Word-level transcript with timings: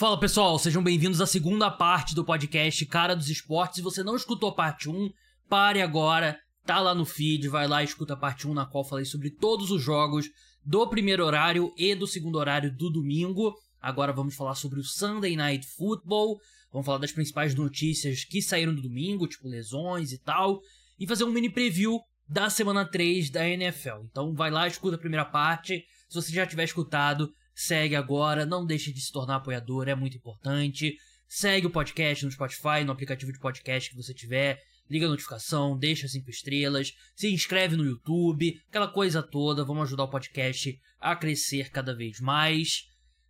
Fala 0.00 0.18
pessoal, 0.18 0.58
sejam 0.58 0.82
bem-vindos 0.82 1.20
à 1.20 1.26
segunda 1.26 1.70
parte 1.70 2.14
do 2.14 2.24
podcast 2.24 2.86
Cara 2.86 3.14
dos 3.14 3.28
Esportes. 3.28 3.76
Se 3.76 3.82
você 3.82 4.02
não 4.02 4.16
escutou 4.16 4.48
a 4.48 4.54
parte 4.54 4.88
1, 4.88 5.10
pare 5.46 5.82
agora, 5.82 6.40
tá 6.64 6.80
lá 6.80 6.94
no 6.94 7.04
feed, 7.04 7.46
vai 7.48 7.68
lá 7.68 7.82
e 7.82 7.84
escuta 7.84 8.14
a 8.14 8.16
parte 8.16 8.48
1 8.48 8.54
na 8.54 8.64
qual 8.64 8.82
falei 8.82 9.04
sobre 9.04 9.28
todos 9.28 9.70
os 9.70 9.82
jogos 9.82 10.30
do 10.64 10.88
primeiro 10.88 11.22
horário 11.22 11.70
e 11.76 11.94
do 11.94 12.06
segundo 12.06 12.36
horário 12.36 12.74
do 12.74 12.88
domingo. 12.88 13.54
Agora 13.78 14.10
vamos 14.10 14.34
falar 14.34 14.54
sobre 14.54 14.80
o 14.80 14.84
Sunday 14.84 15.36
Night 15.36 15.66
Football, 15.66 16.40
vamos 16.72 16.86
falar 16.86 16.96
das 16.96 17.12
principais 17.12 17.54
notícias 17.54 18.24
que 18.24 18.40
saíram 18.40 18.74
do 18.74 18.80
domingo, 18.80 19.28
tipo 19.28 19.48
lesões 19.48 20.12
e 20.12 20.18
tal, 20.18 20.62
e 20.98 21.06
fazer 21.06 21.24
um 21.24 21.30
mini 21.30 21.50
preview 21.50 22.00
da 22.26 22.48
semana 22.48 22.86
3 22.86 23.28
da 23.28 23.46
NFL. 23.46 24.04
Então 24.10 24.34
vai 24.34 24.50
lá, 24.50 24.66
escuta 24.66 24.96
a 24.96 24.98
primeira 24.98 25.26
parte. 25.26 25.84
Se 26.08 26.14
você 26.14 26.32
já 26.32 26.46
tiver 26.46 26.64
escutado, 26.64 27.30
segue 27.54 27.94
agora, 27.94 28.46
não 28.46 28.64
deixe 28.64 28.92
de 28.92 29.00
se 29.00 29.12
tornar 29.12 29.36
apoiador, 29.36 29.88
é 29.88 29.94
muito 29.94 30.16
importante. 30.16 30.96
Segue 31.28 31.66
o 31.66 31.70
podcast 31.70 32.24
no 32.24 32.32
Spotify, 32.32 32.84
no 32.84 32.92
aplicativo 32.92 33.32
de 33.32 33.38
podcast 33.38 33.90
que 33.90 33.96
você 33.96 34.12
tiver. 34.12 34.60
Liga 34.90 35.06
a 35.06 35.08
notificação, 35.08 35.78
deixa 35.78 36.08
cinco 36.08 36.28
estrelas, 36.28 36.92
se 37.14 37.32
inscreve 37.32 37.76
no 37.76 37.84
YouTube, 37.84 38.60
aquela 38.68 38.88
coisa 38.88 39.22
toda. 39.22 39.64
Vamos 39.64 39.84
ajudar 39.84 40.04
o 40.04 40.10
podcast 40.10 40.76
a 40.98 41.14
crescer 41.14 41.70
cada 41.70 41.94
vez 41.94 42.20
mais. 42.20 42.88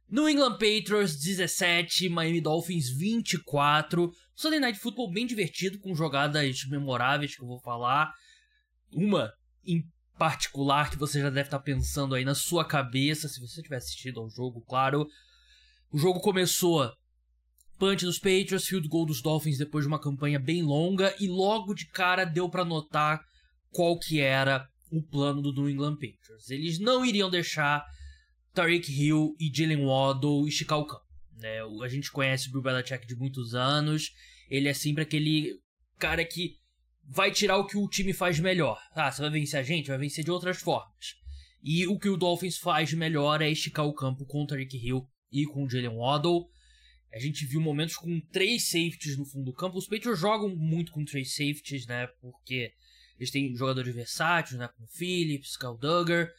New 0.08 0.28
England 0.28 0.52
Patriots 0.52 1.16
17, 1.16 2.08
Miami 2.08 2.40
Dolphins 2.40 2.88
24. 2.88 4.10
Sunday 4.34 4.58
Night 4.58 4.78
Football 4.78 5.12
bem 5.12 5.26
divertido, 5.26 5.78
com 5.78 5.94
jogadas 5.94 6.64
memoráveis 6.64 7.36
que 7.36 7.42
eu 7.42 7.46
vou 7.46 7.60
falar. 7.60 8.10
Uma 8.90 9.30
particular 10.20 10.90
que 10.90 10.98
você 10.98 11.18
já 11.18 11.30
deve 11.30 11.46
estar 11.46 11.60
pensando 11.60 12.14
aí 12.14 12.26
na 12.26 12.34
sua 12.34 12.62
cabeça, 12.62 13.26
se 13.26 13.40
você 13.40 13.62
tiver 13.62 13.78
assistido 13.78 14.20
ao 14.20 14.28
jogo, 14.28 14.60
claro. 14.60 15.08
O 15.90 15.96
jogo 15.96 16.20
começou 16.20 16.92
punch 17.78 18.04
dos 18.04 18.18
Patriots, 18.18 18.66
field 18.66 18.86
goal 18.86 19.06
dos 19.06 19.22
Dolphins 19.22 19.56
depois 19.56 19.82
de 19.82 19.88
uma 19.88 19.98
campanha 19.98 20.38
bem 20.38 20.62
longa 20.62 21.16
e 21.18 21.26
logo 21.26 21.72
de 21.72 21.86
cara 21.86 22.26
deu 22.26 22.50
para 22.50 22.66
notar 22.66 23.18
qual 23.70 23.98
que 23.98 24.20
era 24.20 24.68
o 24.92 25.02
plano 25.02 25.40
do 25.40 25.54
New 25.54 25.70
England 25.70 25.94
Patriots. 25.94 26.50
Eles 26.50 26.78
não 26.78 27.02
iriam 27.02 27.30
deixar 27.30 27.82
Tariq 28.52 28.92
Hill 28.92 29.34
e 29.40 29.50
Jalen 29.50 29.86
Waddle 29.86 30.46
esticar 30.46 30.80
o 30.80 30.84
campo. 30.84 31.06
Né? 31.38 31.60
A 31.82 31.88
gente 31.88 32.12
conhece 32.12 32.50
o 32.50 32.52
Bill 32.52 32.60
Belichick 32.60 33.06
de 33.06 33.16
muitos 33.16 33.54
anos. 33.54 34.12
Ele 34.50 34.68
é 34.68 34.74
sempre 34.74 35.02
aquele 35.02 35.58
cara 35.98 36.22
que 36.26 36.59
vai 37.12 37.32
tirar 37.32 37.56
o 37.56 37.66
que 37.66 37.76
o 37.76 37.88
time 37.88 38.12
faz 38.12 38.38
melhor. 38.38 38.80
Ah, 38.94 39.10
você 39.10 39.20
vai 39.20 39.30
vencer 39.30 39.58
a 39.58 39.62
gente? 39.64 39.88
Vai 39.88 39.98
vencer 39.98 40.24
de 40.24 40.30
outras 40.30 40.58
formas. 40.58 41.16
E 41.60 41.84
o 41.88 41.98
que 41.98 42.08
o 42.08 42.16
Dolphins 42.16 42.56
faz 42.56 42.94
melhor 42.94 43.42
é 43.42 43.50
esticar 43.50 43.84
o 43.84 43.92
campo 43.92 44.24
com 44.24 44.44
o 44.44 44.46
Tariq 44.46 44.76
Hill 44.76 45.06
e 45.30 45.44
com 45.44 45.64
o 45.64 45.68
Jalen 45.68 45.96
Waddle. 45.96 46.48
A 47.12 47.18
gente 47.18 47.44
viu 47.44 47.60
momentos 47.60 47.96
com 47.96 48.20
três 48.32 48.68
safeties 48.68 49.18
no 49.18 49.24
fundo 49.24 49.46
do 49.46 49.52
campo. 49.52 49.76
Os 49.76 49.88
Patriots 49.88 50.20
jogam 50.20 50.54
muito 50.54 50.92
com 50.92 51.04
três 51.04 51.34
safeties, 51.34 51.84
né? 51.84 52.06
Porque 52.20 52.72
eles 53.18 53.32
têm 53.32 53.54
jogadores 53.56 53.92
versáteis, 53.92 54.56
né? 54.56 54.68
Com 54.68 54.86
Phillips, 54.86 55.56
Kyle 55.56 55.76
Duggar. 55.76 56.30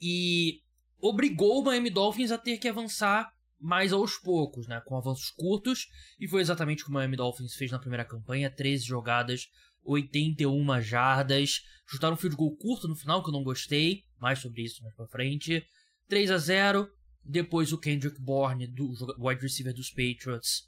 E 0.00 0.60
obrigou 0.98 1.60
o 1.60 1.64
Miami 1.64 1.88
Dolphins 1.88 2.32
a 2.32 2.38
ter 2.38 2.58
que 2.58 2.66
avançar 2.66 3.32
mais 3.60 3.92
aos 3.92 4.16
poucos, 4.16 4.66
né? 4.66 4.82
Com 4.84 4.96
avanços 4.96 5.30
curtos. 5.30 5.86
E 6.18 6.26
foi 6.26 6.40
exatamente 6.40 6.82
o 6.82 6.86
que 6.86 6.90
o 6.90 6.94
Miami 6.94 7.16
Dolphins 7.16 7.54
fez 7.54 7.70
na 7.70 7.78
primeira 7.78 8.04
campanha. 8.04 8.50
13 8.50 8.84
jogadas 8.84 9.48
81 9.84 10.80
jardas. 10.80 11.62
Chutaram 11.86 12.14
um 12.14 12.16
field 12.16 12.36
goal 12.36 12.56
curto 12.56 12.86
no 12.86 12.96
final, 12.96 13.22
que 13.22 13.28
eu 13.28 13.32
não 13.32 13.42
gostei. 13.42 14.04
Mais 14.18 14.38
sobre 14.38 14.62
isso 14.62 14.82
mais 14.82 14.94
pra 14.94 15.06
frente. 15.06 15.66
3 16.08 16.30
a 16.30 16.38
0 16.38 16.90
Depois 17.24 17.72
o 17.72 17.78
Kendrick 17.78 18.20
Bourne, 18.20 18.66
do 18.66 18.92
wide 19.18 19.42
receiver 19.42 19.74
dos 19.74 19.90
Patriots, 19.90 20.66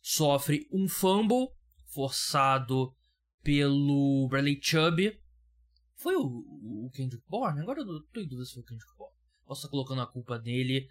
sofre 0.00 0.68
um 0.72 0.88
fumble 0.88 1.48
forçado 1.86 2.94
pelo 3.42 4.28
Bradley 4.28 4.58
Chubb. 4.62 5.18
Foi 5.96 6.16
o, 6.16 6.26
o 6.86 6.90
Kendrick 6.92 7.24
Bourne? 7.28 7.60
Agora 7.60 7.80
eu 7.80 8.02
tô 8.12 8.20
em 8.20 8.26
dúvida 8.26 8.44
se 8.44 8.54
foi 8.54 8.62
o 8.62 8.66
Kendrick 8.66 8.96
Bourne. 8.96 9.16
Posso 9.46 9.60
estar 9.60 9.70
colocando 9.70 10.02
a 10.02 10.06
culpa 10.06 10.38
nele. 10.38 10.88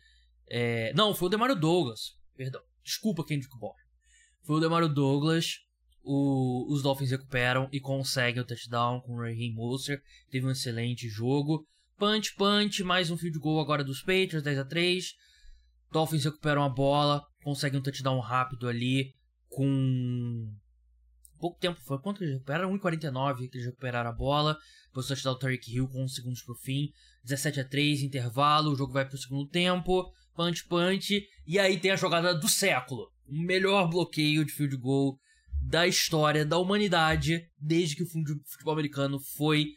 É... 0.48 0.94
Não, 0.94 1.14
foi 1.14 1.28
o 1.28 1.30
Demario 1.30 1.56
Douglas. 1.56 2.18
Perdão. 2.36 2.62
Desculpa, 2.84 3.26
Kendrick 3.26 3.58
Bourne. 3.58 3.82
Foi 4.44 4.58
o 4.58 4.60
Demario 4.60 4.90
Douglas 4.90 5.60
o, 6.04 6.72
os 6.72 6.82
Dolphins 6.82 7.12
recuperam 7.12 7.70
e 7.72 7.80
conseguem 7.80 8.42
o 8.42 8.46
touchdown 8.46 9.02
com 9.02 9.14
o 9.14 9.20
Raheem 9.20 9.54
Mostert. 9.54 10.02
Teve 10.30 10.46
um 10.46 10.52
excelente 10.52 11.08
jogo. 11.08 11.66
Punch, 11.98 12.34
punch, 12.36 12.84
mais 12.84 13.12
um 13.12 13.18
field 13.18 13.38
goal 13.40 13.60
agora 13.60 13.84
dos 13.84 14.02
Patriots, 14.02 14.42
10 14.42 14.60
a 14.60 14.66
3 14.66 15.14
Dolphins 15.92 16.24
recuperam 16.24 16.64
a 16.64 16.70
bola, 16.70 17.22
conseguem 17.44 17.80
um 17.80 17.84
touchdown 17.84 18.20
rápido 18.20 18.68
ali 18.68 19.14
com 19.50 20.50
pouco 21.38 21.60
tempo. 21.60 21.80
Foi 21.82 22.00
quanto 22.00 22.20
que 22.20 22.24
eles 22.24 22.36
recuperaram? 22.36 22.72
1,49 22.78 23.50
que 23.50 23.58
eles 23.58 23.68
recuperaram 23.68 24.10
a 24.10 24.14
bola. 24.14 24.58
Depois 24.88 25.06
o 25.06 25.10
touchdown 25.10 25.34
do 25.34 25.40
Tariq 25.40 25.70
Hill 25.70 25.90
com 25.90 26.04
11 26.04 26.16
segundos 26.16 26.42
pro 26.44 26.56
fim. 26.56 26.90
17 27.26 27.60
a 27.60 27.66
3 27.68 28.04
intervalo, 28.04 28.72
o 28.72 28.76
jogo 28.76 28.94
vai 28.94 29.06
pro 29.06 29.18
segundo 29.18 29.50
tempo. 29.50 30.10
Punch, 30.34 30.66
punch. 30.68 31.22
E 31.46 31.60
aí 31.60 31.78
tem 31.78 31.92
a 31.92 31.98
jogada 31.98 32.34
do 32.34 32.48
século. 32.48 33.12
O 33.28 33.38
melhor 33.44 33.90
bloqueio 33.90 34.46
de 34.46 34.52
field 34.54 34.78
goal 34.78 35.20
da 35.62 35.88
história 35.88 36.46
da 36.46 36.58
humanidade 36.58 37.48
desde 37.60 37.96
que 37.96 38.04
o 38.04 38.08
futebol 38.08 38.74
americano 38.74 39.20
foi 39.20 39.68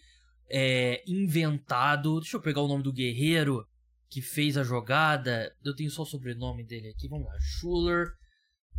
é, 0.50 1.02
inventado. 1.06 2.20
Deixa 2.20 2.36
eu 2.36 2.42
pegar 2.42 2.62
o 2.62 2.68
nome 2.68 2.82
do 2.82 2.92
guerreiro 2.92 3.66
que 4.08 4.22
fez 4.22 4.56
a 4.56 4.62
jogada. 4.62 5.54
Eu 5.64 5.74
tenho 5.74 5.90
só 5.90 6.02
o 6.02 6.06
sobrenome 6.06 6.64
dele 6.64 6.88
aqui. 6.88 7.08
Vamos 7.08 7.26
lá. 7.26 7.34
Schuller 7.40 8.08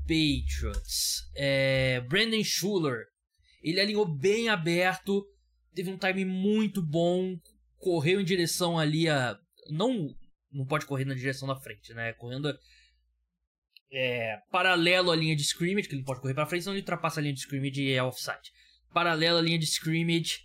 Patriots. 0.02 1.30
É, 1.36 2.02
Brandon 2.02 2.44
Schuller. 2.44 3.06
Ele 3.62 3.80
alinhou 3.80 4.06
bem 4.06 4.50
aberto. 4.50 5.26
Teve 5.74 5.92
um 5.92 5.98
time 5.98 6.24
muito 6.24 6.82
bom. 6.82 7.38
Correu 7.78 8.22
em 8.22 8.26
direção 8.26 8.80
ali 8.80 9.10
a. 9.10 9.38
Não, 9.70 10.08
não 10.52 10.66
pode 10.66 10.86
correr 10.86 11.06
na 11.06 11.14
direção 11.14 11.48
da 11.48 11.56
frente, 11.56 11.94
né? 11.94 12.14
Correndo 12.14 12.54
é, 13.92 14.38
paralelo 14.52 15.12
à 15.12 15.16
linha 15.16 15.36
de 15.36 15.44
scrimmage, 15.44 15.88
que 15.88 15.96
ele 15.96 16.04
pode 16.04 16.22
correr 16.22 16.34
para 16.34 16.46
frente, 16.46 16.64
senão 16.64 16.74
ele 16.74 16.82
ultrapassa 16.82 17.20
a 17.20 17.24
linha 17.24 17.34
de 17.34 17.40
scrimmage 17.40 17.82
e 17.82 17.92
é 17.92 18.04
offside. 18.04 18.52
Paralelo 18.94 19.38
à 19.38 19.42
linha 19.42 19.60
de 19.60 19.66
scrimmage, 19.66 20.40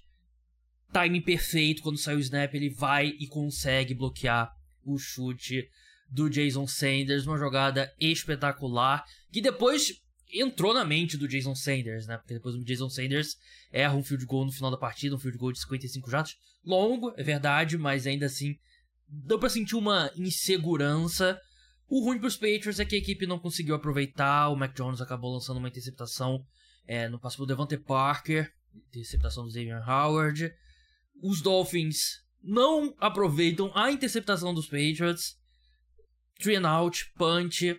timing 0.92 1.20
perfeito, 1.20 1.82
quando 1.82 1.98
sai 1.98 2.16
o 2.16 2.20
snap 2.20 2.54
ele 2.54 2.70
vai 2.70 3.08
e 3.18 3.26
consegue 3.26 3.94
bloquear 3.94 4.50
o 4.84 4.98
chute 4.98 5.68
do 6.08 6.28
Jason 6.28 6.66
Sanders, 6.66 7.26
uma 7.26 7.38
jogada 7.38 7.92
espetacular, 8.00 9.04
que 9.32 9.40
depois 9.40 10.00
entrou 10.32 10.74
na 10.74 10.84
mente 10.84 11.16
do 11.16 11.28
Jason 11.28 11.54
Sanders, 11.54 12.06
né? 12.06 12.16
Porque 12.16 12.34
depois 12.34 12.54
o 12.54 12.64
Jason 12.64 12.88
Sanders 12.88 13.36
erra 13.72 13.94
um 13.94 14.02
field 14.02 14.24
goal 14.26 14.44
no 14.44 14.52
final 14.52 14.70
da 14.70 14.76
partida, 14.76 15.14
um 15.14 15.18
field 15.18 15.38
goal 15.38 15.52
de 15.52 15.60
55 15.60 16.10
jardas. 16.10 16.36
Longo, 16.64 17.12
é 17.16 17.22
verdade, 17.22 17.78
mas 17.78 18.06
ainda 18.06 18.26
assim 18.26 18.56
deu 19.08 19.38
para 19.38 19.48
sentir 19.48 19.76
uma 19.76 20.10
insegurança 20.16 21.40
o 21.90 22.04
ruim 22.04 22.18
para 22.18 22.28
os 22.28 22.36
Patriots 22.36 22.78
é 22.78 22.84
que 22.84 22.94
a 22.94 22.98
equipe 22.98 23.26
não 23.26 23.40
conseguiu 23.40 23.74
aproveitar. 23.74 24.48
O 24.48 24.56
Mac 24.56 24.76
Jones 24.76 25.00
acabou 25.00 25.34
lançando 25.34 25.56
uma 25.56 25.68
interceptação 25.68 26.46
é, 26.86 27.08
no 27.08 27.18
passo 27.18 27.38
do 27.38 27.46
Devante 27.46 27.76
Parker, 27.76 28.48
interceptação 28.88 29.44
do 29.44 29.50
Xavier 29.50 29.82
Howard. 29.88 30.54
Os 31.20 31.42
Dolphins 31.42 32.22
não 32.40 32.94
aproveitam 32.98 33.72
a 33.74 33.90
interceptação 33.90 34.54
dos 34.54 34.66
Patriots. 34.66 35.36
Three 36.40 36.54
and 36.54 36.68
out, 36.68 37.12
punch. 37.16 37.76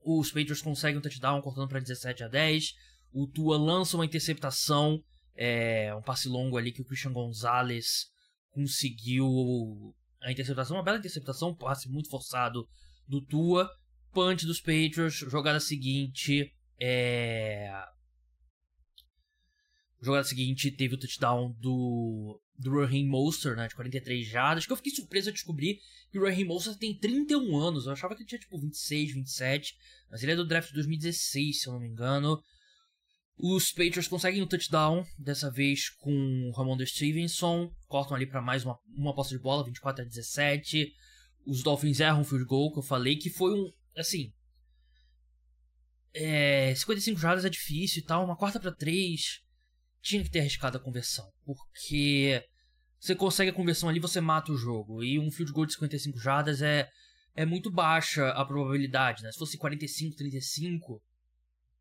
Os 0.00 0.28
Patriots 0.28 0.62
conseguem 0.62 0.98
um 0.98 1.02
touchdown 1.02 1.42
cortando 1.42 1.68
para 1.68 1.80
17 1.80 2.22
a 2.22 2.28
10. 2.28 2.72
O 3.12 3.26
Tua 3.26 3.58
lança 3.58 3.96
uma 3.96 4.04
interceptação, 4.04 5.02
é, 5.34 5.92
um 5.92 6.02
passe 6.02 6.28
longo 6.28 6.56
ali 6.56 6.70
que 6.70 6.82
o 6.82 6.84
Christian 6.84 7.12
Gonzalez 7.12 8.06
conseguiu 8.52 9.26
a 10.22 10.30
interceptação, 10.30 10.76
uma 10.76 10.84
bela 10.84 10.98
interceptação, 10.98 11.50
um 11.50 11.56
passe 11.56 11.88
muito 11.88 12.08
forçado 12.08 12.64
do 13.06 13.20
Tua, 13.20 13.70
punch 14.12 14.46
dos 14.46 14.60
Patriots, 14.60 15.16
jogada 15.16 15.60
seguinte, 15.60 16.52
é... 16.80 17.70
Jogada 20.00 20.24
seguinte 20.24 20.70
teve 20.70 20.94
o 20.94 20.98
touchdown 20.98 21.52
do, 21.58 22.40
do 22.58 22.80
Raheem 22.80 23.08
Mostert, 23.08 23.56
né, 23.56 23.68
de 23.68 23.74
43 23.74 24.26
jardas, 24.26 24.66
que 24.66 24.72
eu 24.72 24.76
fiquei 24.76 24.92
surpreso 24.94 25.30
a 25.30 25.32
descobrir 25.32 25.78
que 26.10 26.18
o 26.18 26.22
Raheem 26.22 26.44
Mostert 26.44 26.78
tem 26.78 26.96
31 26.96 27.56
anos, 27.56 27.86
eu 27.86 27.92
achava 27.92 28.14
que 28.14 28.22
ele 28.22 28.28
tinha 28.28 28.38
tipo 28.38 28.58
26, 28.58 29.14
27, 29.14 29.74
mas 30.10 30.22
ele 30.22 30.32
é 30.32 30.36
do 30.36 30.46
draft 30.46 30.68
de 30.68 30.74
2016, 30.74 31.60
se 31.60 31.68
eu 31.68 31.72
não 31.72 31.80
me 31.80 31.88
engano. 31.88 32.40
Os 33.36 33.72
Patriots 33.72 34.06
conseguem 34.06 34.42
um 34.42 34.46
touchdown, 34.46 35.04
dessa 35.18 35.50
vez 35.50 35.88
com 35.88 36.12
o 36.48 36.52
Ramon 36.52 36.78
Stevenson, 36.86 37.74
cortam 37.88 38.14
ali 38.14 38.26
para 38.26 38.40
mais 38.40 38.64
uma, 38.64 38.78
uma 38.94 39.14
posse 39.14 39.30
de 39.30 39.40
bola, 39.40 39.64
24 39.64 40.04
a 40.04 40.06
17 40.06 40.94
os 41.46 41.62
Dolphins 41.62 42.00
erram 42.00 42.20
um 42.20 42.24
field 42.24 42.44
goal, 42.44 42.72
que 42.72 42.78
eu 42.78 42.82
falei, 42.82 43.16
que 43.16 43.30
foi 43.30 43.52
um. 43.52 43.70
Assim. 43.96 44.32
É, 46.12 46.74
55 46.74 47.18
jardas 47.18 47.44
é 47.44 47.50
difícil 47.50 48.00
e 48.00 48.04
tal, 48.04 48.24
uma 48.24 48.36
quarta 48.36 48.60
para 48.60 48.72
três 48.72 49.42
tinha 50.00 50.22
que 50.22 50.30
ter 50.30 50.40
arriscado 50.40 50.76
a 50.76 50.80
conversão, 50.80 51.28
porque 51.44 52.44
você 53.00 53.16
consegue 53.16 53.50
a 53.50 53.54
conversão 53.54 53.88
ali, 53.88 53.98
você 53.98 54.20
mata 54.20 54.52
o 54.52 54.56
jogo. 54.56 55.02
E 55.02 55.18
um 55.18 55.30
field 55.30 55.50
goal 55.50 55.66
de 55.66 55.72
55 55.72 56.18
jardas 56.18 56.62
é 56.62 56.88
é 57.34 57.44
muito 57.44 57.70
baixa 57.70 58.28
a 58.28 58.44
probabilidade, 58.44 59.22
né? 59.22 59.32
Se 59.32 59.38
fosse 59.38 59.58
45, 59.58 60.16
35, 60.16 61.02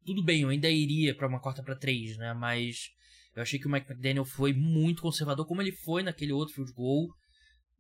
tudo 0.04 0.24
bem, 0.24 0.42
eu 0.42 0.50
ainda 0.50 0.70
iria 0.70 1.16
para 1.16 1.28
uma 1.28 1.40
quarta 1.40 1.62
para 1.62 1.76
três, 1.76 2.18
né? 2.18 2.34
Mas 2.34 2.90
eu 3.36 3.42
achei 3.42 3.60
que 3.60 3.68
o 3.68 3.70
Mike 3.70 3.90
McDaniel 3.90 4.26
foi 4.26 4.52
muito 4.52 5.02
conservador, 5.02 5.46
como 5.46 5.62
ele 5.62 5.72
foi 5.72 6.02
naquele 6.02 6.32
outro 6.34 6.56
field 6.56 6.74
goal. 6.74 7.08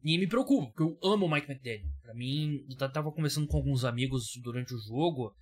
E 0.04 0.18
me 0.18 0.28
preocupa, 0.28 0.68
porque 0.68 0.84
eu 0.84 1.00
amo 1.02 1.26
o 1.26 1.32
Mike 1.32 1.50
McDaniel. 1.50 1.90
Pra 2.02 2.14
mim, 2.14 2.66
eu 2.70 2.92
tava 2.92 3.12
conversando 3.12 3.48
com 3.48 3.58
alguns 3.58 3.86
amigos 3.86 4.32
durante 4.42 4.74
o 4.74 4.80
jogo. 4.80 5.34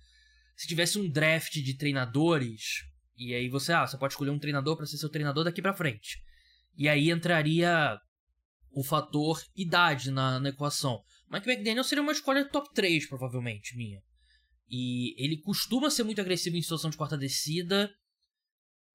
Se 0.56 0.68
tivesse 0.68 0.98
um 0.98 1.10
draft 1.10 1.54
de 1.54 1.76
treinadores, 1.76 2.84
e 3.16 3.34
aí 3.34 3.48
você, 3.48 3.72
ah, 3.72 3.86
você 3.86 3.98
pode 3.98 4.12
escolher 4.12 4.30
um 4.30 4.38
treinador 4.38 4.76
para 4.76 4.86
ser 4.86 4.98
seu 4.98 5.10
treinador 5.10 5.44
daqui 5.44 5.60
para 5.60 5.74
frente. 5.74 6.22
E 6.76 6.88
aí 6.88 7.10
entraria 7.10 7.98
o 8.70 8.82
fator 8.84 9.42
idade 9.56 10.10
na, 10.10 10.38
na 10.38 10.50
equação. 10.50 11.02
Mike 11.28 11.48
McDaniel 11.48 11.84
seria 11.84 12.02
uma 12.02 12.12
escolha 12.12 12.48
top 12.48 12.72
3, 12.74 13.08
provavelmente, 13.08 13.76
minha. 13.76 14.00
E 14.68 15.14
ele 15.22 15.38
costuma 15.38 15.90
ser 15.90 16.04
muito 16.04 16.20
agressivo 16.20 16.56
em 16.56 16.62
situação 16.62 16.88
de 16.88 16.96
quarta 16.96 17.16
descida. 17.16 17.90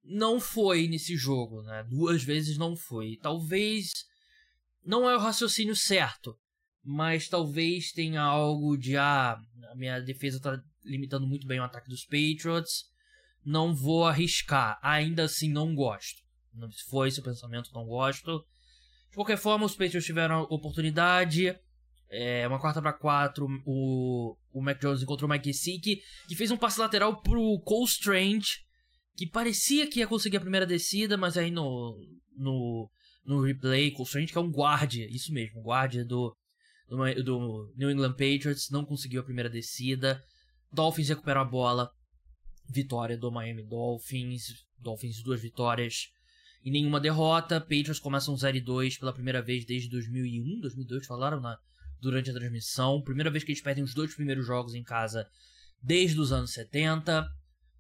Não 0.04 0.40
foi 0.40 0.88
nesse 0.88 1.16
jogo, 1.16 1.62
né? 1.64 1.84
Duas 1.90 2.24
vezes 2.24 2.58
não 2.58 2.76
foi. 2.76 3.18
Talvez. 3.22 3.92
Não 4.88 5.10
é 5.10 5.14
o 5.18 5.20
raciocínio 5.20 5.76
certo. 5.76 6.40
Mas 6.82 7.28
talvez 7.28 7.92
tenha 7.92 8.22
algo 8.22 8.78
de. 8.78 8.96
Ah, 8.96 9.38
a 9.70 9.76
minha 9.76 10.00
defesa 10.00 10.40
tá 10.40 10.58
limitando 10.86 11.28
muito 11.28 11.46
bem 11.46 11.60
o 11.60 11.64
ataque 11.64 11.90
dos 11.90 12.06
Patriots. 12.06 12.86
Não 13.44 13.76
vou 13.76 14.06
arriscar. 14.06 14.80
Ainda 14.82 15.24
assim, 15.24 15.52
não 15.52 15.76
gosto. 15.76 16.22
Se 16.72 16.90
foi 16.90 17.10
esse 17.10 17.20
o 17.20 17.24
pensamento, 17.24 17.74
não 17.74 17.86
gosto. 17.86 18.46
De 19.10 19.16
qualquer 19.16 19.38
forma, 19.38 19.66
os 19.66 19.74
Patriots 19.74 20.06
tiveram 20.06 20.44
oportunidade. 20.44 21.54
É, 22.10 22.48
uma 22.48 22.60
quarta 22.60 22.82
para 22.82 22.94
quatro, 22.94 23.46
o, 23.66 24.38
o 24.54 24.62
Mac 24.62 24.80
Jones 24.80 25.02
encontrou 25.02 25.30
o 25.30 25.34
Mike 25.34 25.52
Gesicki, 25.52 26.02
que 26.30 26.36
fez 26.38 26.50
um 26.52 26.56
passe 26.58 26.80
lateral 26.80 27.22
pro 27.22 27.60
Cole 27.66 27.84
Strange, 27.86 28.66
que 29.18 29.28
parecia 29.28 29.90
que 29.90 30.00
ia 30.00 30.08
conseguir 30.08 30.38
a 30.38 30.42
primeira 30.42 30.66
descida, 30.66 31.18
mas 31.18 31.38
aí 31.38 31.52
no, 31.52 32.00
no, 32.38 32.90
no 33.28 33.42
replay, 33.42 33.92
Cole 33.92 34.08
Strange, 34.08 34.32
que 34.32 34.38
é 34.38 34.42
um 34.42 34.52
guarda, 34.52 34.96
isso 34.96 35.34
mesmo, 35.34 35.62
guarda 35.62 36.04
do, 36.06 36.36
do, 36.88 37.24
do 37.24 37.74
New 37.76 37.92
England 37.92 38.14
Patriots, 38.14 38.70
não 38.72 38.86
conseguiu 38.86 39.20
a 39.20 39.24
primeira 39.24 39.50
descida. 39.50 40.24
Dolphins 40.72 41.10
recupera 41.10 41.42
a 41.42 41.46
bola, 41.46 41.92
vitória 42.70 43.18
do 43.18 43.30
Miami 43.30 43.64
Dolphins, 43.64 44.66
Dolphins 44.80 45.22
duas 45.22 45.42
vitórias 45.42 46.08
e 46.64 46.72
nenhuma 46.72 47.00
derrota. 47.00 47.60
Patriots 47.60 48.00
começam 48.00 48.36
0 48.36 48.64
2 48.64 48.98
pela 48.98 49.14
primeira 49.14 49.42
vez 49.42 49.66
desde 49.66 49.90
2001, 49.90 50.62
2002, 50.62 51.06
falaram 51.06 51.42
na 51.42 51.58
durante 52.00 52.30
a 52.30 52.34
transmissão. 52.34 53.02
Primeira 53.02 53.30
vez 53.30 53.44
que 53.44 53.52
eles 53.52 53.62
perdem 53.62 53.84
os 53.84 53.94
dois 53.94 54.14
primeiros 54.14 54.46
jogos 54.46 54.74
em 54.74 54.84
casa 54.84 55.28
desde 55.82 56.20
os 56.20 56.32
anos 56.32 56.54
70. 56.54 57.28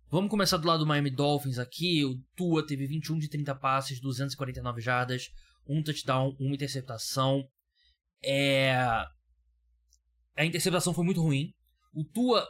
Vamos 0.09 0.29
começar 0.29 0.55
do 0.55 0.65
lado 0.65 0.79
do 0.79 0.87
Miami 0.87 1.09
Dolphins 1.09 1.59
aqui. 1.59 2.05
O 2.05 2.17
Tua 2.33 2.65
teve 2.65 2.87
21 2.87 3.19
de 3.19 3.27
30 3.27 3.53
passes, 3.55 3.99
249 3.99 4.79
jardas, 4.79 5.27
um 5.67 5.83
touchdown, 5.83 6.33
uma 6.39 6.55
interceptação. 6.55 7.43
É... 8.23 8.73
A 10.33 10.45
interceptação 10.45 10.93
foi 10.93 11.03
muito 11.03 11.21
ruim. 11.21 11.51
O 11.93 12.05
Tua, 12.05 12.47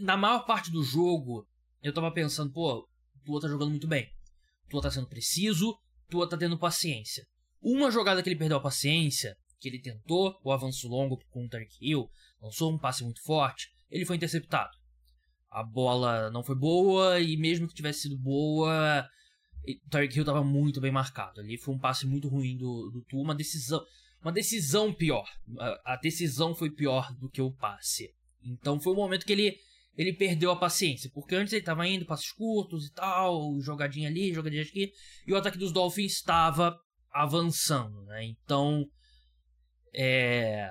na 0.00 0.18
maior 0.18 0.44
parte 0.44 0.70
do 0.70 0.82
jogo, 0.82 1.48
eu 1.82 1.94
tava 1.94 2.12
pensando, 2.12 2.52
pô, 2.52 2.80
o 2.80 3.24
Tua 3.24 3.40
tá 3.40 3.48
jogando 3.48 3.70
muito 3.70 3.88
bem. 3.88 4.06
O 4.66 4.68
Tua 4.68 4.82
tá 4.82 4.90
sendo 4.90 5.08
preciso, 5.08 5.70
o 5.70 6.10
Tua 6.10 6.28
tá 6.28 6.36
tendo 6.36 6.58
paciência. 6.58 7.26
Uma 7.62 7.90
jogada 7.90 8.22
que 8.22 8.28
ele 8.28 8.38
perdeu 8.38 8.58
a 8.58 8.62
paciência 8.62 9.34
que 9.58 9.68
ele 9.68 9.80
tentou 9.80 10.38
o 10.44 10.52
avanço 10.52 10.86
longo 10.86 11.18
com 11.30 11.46
o 11.46 11.48
Tarek 11.48 11.74
Hill, 11.80 12.06
lançou 12.42 12.70
um 12.70 12.78
passe 12.78 13.02
muito 13.02 13.22
forte, 13.22 13.70
ele 13.88 14.04
foi 14.04 14.16
interceptado. 14.16 14.76
A 15.50 15.62
bola 15.62 16.30
não 16.30 16.42
foi 16.42 16.54
boa 16.54 17.20
e 17.20 17.36
mesmo 17.36 17.66
que 17.66 17.74
tivesse 17.74 18.02
sido 18.02 18.18
boa, 18.18 19.08
o 19.66 19.90
Tarek 19.90 20.14
Hill 20.14 20.22
estava 20.22 20.44
muito 20.44 20.80
bem 20.80 20.92
marcado. 20.92 21.40
Ali 21.40 21.58
foi 21.58 21.74
um 21.74 21.78
passe 21.78 22.06
muito 22.06 22.28
ruim 22.28 22.56
do, 22.56 22.90
do 22.90 23.02
Tu, 23.08 23.16
uma 23.16 23.34
decisão, 23.34 23.84
uma 24.22 24.32
decisão 24.32 24.92
pior. 24.92 25.28
A, 25.58 25.94
a 25.94 25.96
decisão 25.96 26.54
foi 26.54 26.70
pior 26.70 27.12
do 27.14 27.30
que 27.30 27.40
o 27.40 27.52
passe. 27.52 28.10
Então 28.42 28.80
foi 28.80 28.92
o 28.92 28.96
momento 28.96 29.26
que 29.26 29.32
ele 29.32 29.56
ele 29.96 30.12
perdeu 30.12 30.50
a 30.50 30.56
paciência, 30.56 31.10
porque 31.14 31.34
antes 31.34 31.54
ele 31.54 31.62
estava 31.62 31.88
indo 31.88 32.04
passos 32.04 32.30
curtos 32.30 32.86
e 32.86 32.92
tal, 32.92 33.58
jogadinha 33.62 34.10
ali, 34.10 34.30
jogadinha 34.30 34.62
aqui, 34.62 34.92
e 35.26 35.32
o 35.32 35.36
ataque 35.36 35.56
dos 35.56 35.72
Dolphins 35.72 36.12
estava 36.12 36.78
avançando, 37.10 38.02
né? 38.02 38.24
Então 38.24 38.84
é, 39.94 40.70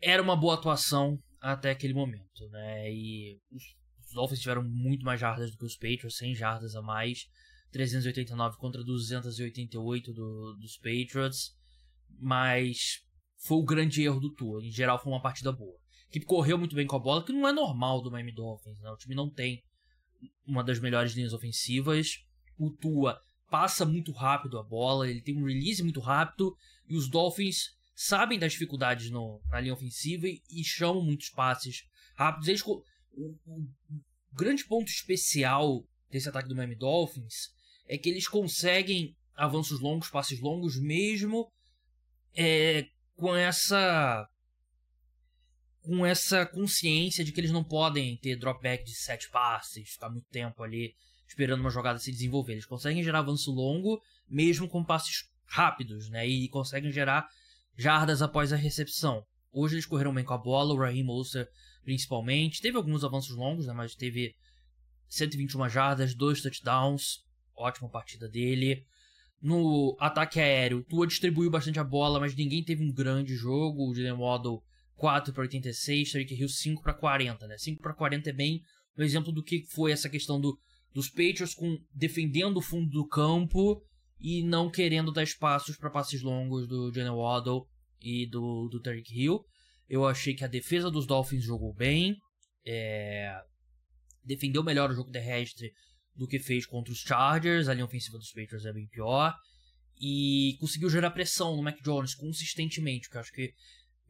era 0.00 0.22
uma 0.22 0.36
boa 0.36 0.54
atuação 0.54 1.18
até 1.40 1.70
aquele 1.70 1.94
momento, 1.94 2.48
né? 2.50 2.92
E 2.92 3.40
os 3.52 4.12
Dolphins 4.12 4.40
tiveram 4.40 4.62
muito 4.62 5.04
mais 5.04 5.20
jardas 5.20 5.50
do 5.50 5.58
que 5.58 5.64
os 5.64 5.76
Patriots, 5.76 6.16
100 6.16 6.34
jardas 6.34 6.74
a 6.74 6.82
mais, 6.82 7.28
389 7.70 8.56
contra 8.56 8.82
288 8.82 10.12
do, 10.12 10.56
dos 10.56 10.76
Patriots, 10.76 11.54
mas 12.18 13.04
foi 13.36 13.58
o 13.58 13.64
grande 13.64 14.02
erro 14.02 14.20
do 14.20 14.34
Tua. 14.34 14.64
Em 14.64 14.72
geral, 14.72 14.98
foi 14.98 15.12
uma 15.12 15.22
partida 15.22 15.52
boa. 15.52 15.76
Que 16.10 16.20
correu 16.20 16.58
muito 16.58 16.74
bem 16.74 16.86
com 16.86 16.96
a 16.96 17.00
bola, 17.00 17.24
que 17.24 17.32
não 17.32 17.46
é 17.46 17.52
normal 17.52 18.00
do 18.00 18.10
Miami 18.10 18.32
Dolphins, 18.32 18.80
né? 18.80 18.90
O 18.90 18.96
time 18.96 19.14
não 19.14 19.30
tem 19.30 19.62
uma 20.46 20.64
das 20.64 20.80
melhores 20.80 21.12
linhas 21.12 21.32
ofensivas. 21.32 22.24
O 22.58 22.70
Tua 22.70 23.20
passa 23.50 23.84
muito 23.84 24.12
rápido 24.12 24.58
a 24.58 24.62
bola, 24.62 25.08
ele 25.08 25.22
tem 25.22 25.36
um 25.36 25.44
release 25.44 25.82
muito 25.82 26.00
rápido, 26.00 26.54
e 26.88 26.96
os 26.96 27.08
Dolphins 27.08 27.77
sabem 28.00 28.38
das 28.38 28.52
dificuldades 28.52 29.10
no, 29.10 29.42
na 29.50 29.58
linha 29.58 29.74
ofensiva 29.74 30.28
e, 30.28 30.40
e 30.48 30.62
chamam 30.62 31.04
muitos 31.04 31.30
passes 31.30 31.82
rápidos. 32.14 32.46
Eles, 32.46 32.64
o, 32.64 32.84
o, 33.12 33.68
grande 34.32 34.64
ponto 34.64 34.86
especial 34.86 35.84
desse 36.08 36.28
ataque 36.28 36.48
do 36.48 36.54
Miami 36.54 36.76
Dolphins 36.76 37.48
é 37.88 37.98
que 37.98 38.08
eles 38.08 38.28
conseguem 38.28 39.16
avanços 39.34 39.80
longos, 39.80 40.08
passes 40.10 40.40
longos, 40.40 40.80
mesmo 40.80 41.50
é, 42.36 42.86
com 43.16 43.34
essa 43.34 44.24
com 45.80 46.06
essa 46.06 46.46
consciência 46.46 47.24
de 47.24 47.32
que 47.32 47.40
eles 47.40 47.50
não 47.50 47.64
podem 47.64 48.16
ter 48.18 48.36
dropback 48.36 48.84
de 48.84 48.94
sete 48.94 49.28
passes, 49.30 49.90
ficar 49.90 50.10
muito 50.10 50.28
tempo 50.28 50.62
ali 50.62 50.94
esperando 51.26 51.60
uma 51.60 51.70
jogada 51.70 51.98
se 51.98 52.12
desenvolver. 52.12 52.52
Eles 52.52 52.66
conseguem 52.66 53.02
gerar 53.02 53.20
avanço 53.20 53.50
longo, 53.50 54.00
mesmo 54.28 54.68
com 54.68 54.84
passes 54.84 55.28
rápidos, 55.46 56.08
né? 56.10 56.28
E 56.28 56.48
conseguem 56.48 56.92
gerar 56.92 57.26
jardas 57.78 58.20
após 58.20 58.52
a 58.52 58.56
recepção. 58.56 59.24
Hoje 59.52 59.76
eles 59.76 59.86
correram 59.86 60.12
bem 60.12 60.24
com 60.24 60.34
a 60.34 60.38
bola, 60.38 60.74
o 60.74 60.78
Raheem 60.78 61.04
Mostert 61.04 61.48
principalmente. 61.84 62.60
Teve 62.60 62.76
alguns 62.76 63.02
avanços 63.02 63.34
longos, 63.34 63.66
né, 63.66 63.72
mas 63.72 63.94
teve 63.94 64.34
121 65.08 65.68
jardas, 65.68 66.14
dois 66.14 66.42
touchdowns. 66.42 67.24
Ótima 67.56 67.88
partida 67.88 68.28
dele. 68.28 68.84
No 69.40 69.96
ataque 69.98 70.40
aéreo, 70.40 70.84
Tua 70.84 71.06
distribuiu 71.06 71.50
bastante 71.50 71.78
a 71.78 71.84
bola, 71.84 72.20
mas 72.20 72.34
ninguém 72.34 72.62
teve 72.62 72.82
um 72.82 72.92
grande 72.92 73.34
jogo. 73.36 73.88
O 73.88 73.94
Jalen 73.94 74.18
Waddle 74.18 74.62
4 74.96 75.32
para 75.32 75.42
86, 75.42 76.12
Tariq 76.12 76.34
Hill 76.34 76.48
5 76.48 76.82
para 76.82 76.92
40, 76.92 77.46
né? 77.46 77.56
5 77.56 77.80
para 77.80 77.94
40 77.94 78.28
é 78.28 78.32
bem 78.32 78.62
um 78.98 79.02
exemplo 79.02 79.32
do 79.32 79.42
que 79.42 79.64
foi 79.70 79.92
essa 79.92 80.08
questão 80.08 80.40
do, 80.40 80.58
dos 80.92 81.08
Patriots 81.08 81.54
com 81.54 81.78
defendendo 81.94 82.56
o 82.56 82.62
fundo 82.62 82.90
do 82.90 83.06
campo 83.06 83.80
e 84.20 84.42
não 84.42 84.70
querendo 84.70 85.12
dar 85.12 85.22
espaços 85.22 85.76
para 85.76 85.90
passes 85.90 86.22
longos 86.22 86.66
do 86.66 86.92
Jalen 86.92 87.12
Waddle 87.12 87.66
e 88.00 88.26
do, 88.26 88.68
do 88.68 88.80
Tariq 88.80 89.12
Hill. 89.12 89.44
Eu 89.88 90.06
achei 90.06 90.34
que 90.34 90.44
a 90.44 90.48
defesa 90.48 90.90
dos 90.90 91.06
Dolphins 91.06 91.44
jogou 91.44 91.72
bem, 91.74 92.16
é... 92.66 93.34
defendeu 94.24 94.62
melhor 94.62 94.90
o 94.90 94.94
jogo 94.94 95.10
terrestre 95.10 95.72
do 96.14 96.26
que 96.26 96.38
fez 96.38 96.66
contra 96.66 96.92
os 96.92 96.98
Chargers, 96.98 97.68
a 97.68 97.74
linha 97.74 97.86
ofensiva 97.86 98.18
dos 98.18 98.32
Patriots 98.32 98.66
é 98.66 98.72
bem 98.72 98.88
pior, 98.88 99.34
e 100.00 100.56
conseguiu 100.60 100.90
gerar 100.90 101.10
pressão 101.12 101.56
no 101.56 101.62
Mac 101.62 101.80
Jones 101.82 102.14
consistentemente, 102.14 103.08
que 103.08 103.16
eu 103.16 103.20
acho 103.20 103.32
que 103.32 103.52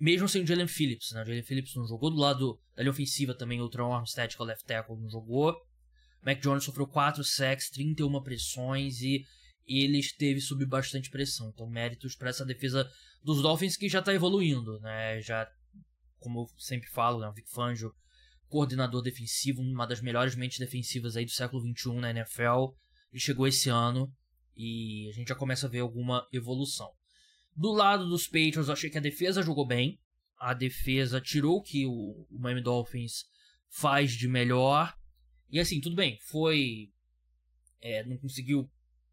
mesmo 0.01 0.29
sem 0.29 0.43
o 0.43 0.47
Jalen 0.47 0.69
Phillips, 0.69 1.11
né? 1.13 1.23
O 1.23 1.25
Jalen 1.25 1.43
Phillips 1.43 1.75
não 1.75 1.87
jogou 1.87 2.11
do 2.11 2.17
lado 2.17 2.59
da 2.75 2.83
linha 2.83 2.93
ofensiva 2.93 3.35
também, 3.35 3.61
o 3.61 3.69
Tron 3.69 3.93
Armstead, 3.93 4.35
que 4.35 4.41
é 4.41 4.45
o 4.45 4.47
left 4.47 4.65
tackle, 4.65 4.97
não 4.97 5.11
jogou. 5.11 5.55
Mac 6.23 6.41
Jones 6.41 6.65
sofreu 6.65 6.87
4 6.87 7.23
sacks, 7.25 7.69
31 7.71 8.23
pressões 8.23 9.01
e 9.01 9.25
ele 9.69 9.99
esteve 9.99 10.41
sob 10.41 10.65
bastante 10.65 11.11
pressão. 11.11 11.51
Então, 11.51 11.69
méritos 11.69 12.17
para 12.17 12.31
essa 12.31 12.45
defesa 12.45 12.91
dos 13.23 13.43
Dolphins 13.43 13.77
que 13.77 13.89
já 13.89 13.99
está 13.99 14.15
evoluindo, 14.15 14.81
né? 14.81 15.21
Já, 15.21 15.47
como 16.19 16.41
eu 16.41 16.47
sempre 16.59 16.89
falo, 16.89 17.21
né? 17.21 17.29
o 17.29 17.33
Vic 17.33 17.51
Fangio, 17.51 17.93
coordenador 18.49 19.03
defensivo, 19.03 19.61
uma 19.61 19.87
das 19.87 20.01
melhores 20.01 20.35
mentes 20.35 20.59
defensivas 20.59 21.17
aí 21.17 21.25
do 21.25 21.31
século 21.31 21.63
XXI 21.63 21.93
na 21.95 22.11
NFL. 22.11 22.73
Ele 23.13 23.21
chegou 23.21 23.47
esse 23.47 23.69
ano 23.69 24.11
e 24.57 25.09
a 25.11 25.13
gente 25.13 25.29
já 25.29 25.35
começa 25.35 25.67
a 25.67 25.71
ver 25.71 25.81
alguma 25.81 26.27
evolução. 26.33 26.91
Do 27.55 27.73
lado 27.73 28.09
dos 28.09 28.27
Patriots, 28.27 28.69
eu 28.69 28.73
achei 28.73 28.89
que 28.89 28.99
a 28.99 29.03
defesa 29.03 29.43
jogou 29.43 29.67
bem. 29.67 29.99
A 30.39 30.55
defesa 30.55 31.21
tirou 31.21 31.59
o 31.59 31.63
que 31.63 31.85
o 31.85 32.27
Miami 32.31 32.63
Dolphins 32.63 33.25
faz 33.69 34.13
de 34.13 34.29
melhor. 34.29 34.97
E 35.51 35.59
assim, 35.59 35.81
tudo 35.81 35.97
bem, 35.97 36.19
foi. 36.31 36.91
É, 37.81 38.05
não 38.05 38.17
conseguiu 38.19 38.71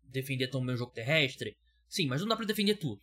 defender 0.09 0.47
tão 0.47 0.65
bem 0.65 0.75
o 0.75 0.77
jogo 0.77 0.91
terrestre? 0.91 1.55
Sim, 1.88 2.07
mas 2.07 2.21
não 2.21 2.27
dá 2.27 2.35
para 2.35 2.45
defender 2.45 2.75
tudo. 2.75 3.01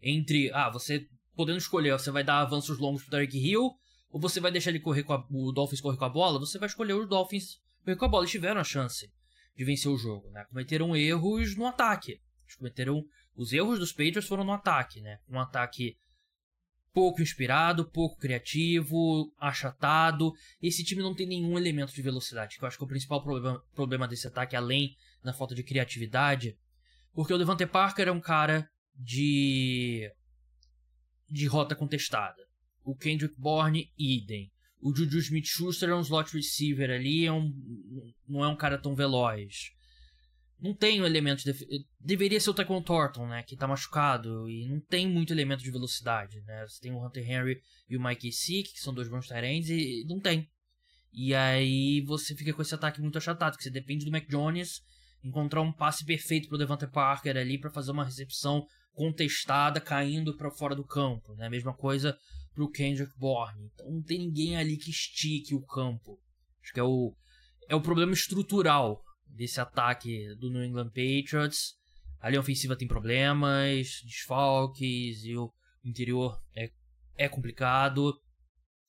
Entre, 0.00 0.50
ah, 0.52 0.70
você 0.70 1.06
podendo 1.34 1.58
escolher, 1.58 1.92
você 1.92 2.10
vai 2.10 2.22
dar 2.22 2.40
avanços 2.40 2.78
longos 2.78 3.02
pro 3.02 3.10
Tarek 3.10 3.36
Hill, 3.36 3.70
ou 4.10 4.20
você 4.20 4.40
vai 4.40 4.52
deixar 4.52 4.70
ele 4.70 4.80
correr 4.80 5.02
com 5.02 5.12
a, 5.12 5.26
o 5.30 5.52
Dolphins 5.52 5.80
correr 5.80 5.96
com 5.96 6.04
a 6.04 6.08
bola, 6.08 6.38
você 6.38 6.58
vai 6.58 6.68
escolher 6.68 6.94
os 6.94 7.08
Dolphins 7.08 7.60
correr 7.84 7.96
com 7.96 8.04
a 8.04 8.08
bola. 8.08 8.22
Eles 8.22 8.30
tiveram 8.30 8.60
a 8.60 8.64
chance 8.64 9.10
de 9.56 9.64
vencer 9.64 9.90
o 9.90 9.96
jogo, 9.96 10.30
né? 10.30 10.44
Cometeram 10.48 10.94
erros 10.96 11.56
no 11.56 11.66
ataque. 11.66 12.12
Eles 12.12 12.56
cometeram 12.56 13.02
os 13.34 13.52
erros 13.52 13.78
dos 13.78 13.92
Patriots 13.92 14.26
foram 14.26 14.44
no 14.44 14.52
ataque, 14.52 15.00
né? 15.00 15.18
Um 15.28 15.38
ataque 15.40 15.96
pouco 16.92 17.20
inspirado, 17.20 17.90
pouco 17.90 18.16
criativo, 18.16 19.32
achatado. 19.38 20.32
Esse 20.62 20.84
time 20.84 21.02
não 21.02 21.14
tem 21.14 21.26
nenhum 21.26 21.58
elemento 21.58 21.92
de 21.92 22.00
velocidade, 22.00 22.56
que 22.56 22.62
eu 22.62 22.68
acho 22.68 22.78
que 22.78 22.84
é 22.84 22.86
o 22.86 22.88
principal 22.88 23.22
problema, 23.22 23.60
problema 23.74 24.06
desse 24.06 24.28
ataque, 24.28 24.54
além 24.54 24.94
da 25.24 25.32
falta 25.32 25.54
de 25.54 25.64
criatividade. 25.64 26.56
Porque 27.12 27.32
o 27.32 27.38
Devante 27.38 27.66
Parker 27.66 28.08
é 28.08 28.12
um 28.12 28.20
cara 28.20 28.68
de 28.94 30.10
de 31.28 31.46
rota 31.46 31.74
contestada. 31.74 32.40
O 32.84 32.94
Kendrick 32.94 33.34
Bourne, 33.40 33.90
idem. 33.98 34.52
O 34.80 34.94
Juju 34.94 35.18
Smith-Schuster 35.18 35.88
é 35.88 35.94
um 35.94 36.02
slot 36.02 36.32
receiver 36.34 36.90
ali, 36.90 37.24
é 37.24 37.32
um, 37.32 37.50
não 38.28 38.44
é 38.44 38.48
um 38.48 38.56
cara 38.56 38.76
tão 38.76 38.94
veloz. 38.94 39.72
Não 40.60 40.74
tem 40.74 41.00
um 41.00 41.06
elemento 41.06 41.42
de... 41.42 41.52
Deveria 41.98 42.38
ser 42.38 42.50
o 42.50 42.54
Taekwondo 42.54 42.84
Thornton, 42.84 43.26
né? 43.26 43.42
Que 43.42 43.56
tá 43.56 43.66
machucado. 43.66 44.48
E 44.48 44.68
não 44.68 44.78
tem 44.80 45.08
muito 45.08 45.32
elemento 45.32 45.64
de 45.64 45.70
velocidade, 45.70 46.40
né? 46.42 46.66
Você 46.68 46.80
tem 46.80 46.92
o 46.92 47.04
Hunter 47.04 47.28
Henry 47.28 47.60
e 47.88 47.96
o 47.96 48.02
Mike 48.02 48.30
Sick, 48.30 48.72
que 48.72 48.80
são 48.80 48.94
dois 48.94 49.08
bons 49.08 49.26
Tyrants, 49.26 49.68
e 49.70 50.04
não 50.06 50.20
tem. 50.20 50.48
E 51.12 51.34
aí 51.34 52.00
você 52.02 52.34
fica 52.34 52.52
com 52.52 52.62
esse 52.62 52.74
ataque 52.74 53.00
muito 53.00 53.18
achatado, 53.18 53.56
que 53.56 53.62
você 53.62 53.70
depende 53.70 54.04
do 54.04 54.10
Mac 54.10 54.28
Jones 54.28 54.82
encontrar 55.24 55.62
um 55.62 55.72
passe 55.72 56.04
perfeito 56.04 56.48
pro 56.48 56.58
Devante 56.58 56.86
Parker 56.86 57.36
ali 57.36 57.58
para 57.58 57.70
fazer 57.70 57.90
uma 57.90 58.04
recepção 58.04 58.66
contestada 58.92 59.80
caindo 59.80 60.36
para 60.36 60.50
fora 60.50 60.76
do 60.76 60.84
campo, 60.84 61.34
né? 61.34 61.48
Mesma 61.48 61.74
coisa 61.74 62.16
pro 62.54 62.70
Kendrick 62.70 63.12
Bourne. 63.18 63.70
Então 63.72 63.90
não 63.90 64.02
tem 64.02 64.18
ninguém 64.18 64.56
ali 64.56 64.76
que 64.76 64.90
estique 64.90 65.54
o 65.54 65.66
campo. 65.66 66.20
Acho 66.62 66.72
que 66.72 66.80
é 66.80 66.84
o 66.84 67.12
é 67.66 67.74
o 67.74 67.80
problema 67.80 68.12
estrutural 68.12 69.02
desse 69.26 69.58
ataque 69.58 70.34
do 70.36 70.50
New 70.50 70.62
England 70.62 70.90
Patriots. 70.90 71.74
A 72.20 72.28
linha 72.28 72.40
ofensiva 72.40 72.76
tem 72.76 72.86
problemas, 72.86 74.00
desfalques 74.04 75.24
e 75.24 75.36
o 75.36 75.50
interior 75.82 76.40
é, 76.54 76.70
é 77.16 77.28
complicado. 77.28 78.14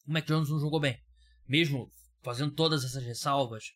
O 0.06 0.12
Mac 0.12 0.28
Jones 0.28 0.50
não 0.50 0.60
jogou 0.60 0.80
bem. 0.80 1.00
Mesmo 1.48 1.92
fazendo 2.22 2.54
todas 2.54 2.84
essas 2.84 3.04
ressalvas, 3.04 3.72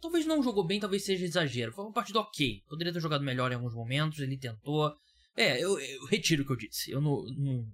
talvez 0.00 0.26
não 0.26 0.42
jogou 0.42 0.64
bem, 0.64 0.80
talvez 0.80 1.04
seja 1.04 1.24
exagero. 1.24 1.72
Foi 1.72 1.84
uma 1.84 1.92
partida 1.92 2.20
ok. 2.20 2.62
Poderia 2.68 2.92
ter 2.92 3.00
jogado 3.00 3.24
melhor 3.24 3.52
em 3.52 3.56
alguns 3.56 3.74
momentos, 3.74 4.18
ele 4.18 4.38
tentou. 4.38 4.94
É, 5.36 5.62
eu, 5.62 5.78
eu 5.78 6.06
retiro 6.06 6.42
o 6.42 6.46
que 6.46 6.52
eu 6.52 6.56
disse. 6.56 6.90
Eu 6.90 7.00
não, 7.00 7.22
não, 7.36 7.66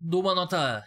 dou 0.00 0.20
uma 0.20 0.34
nota 0.34 0.84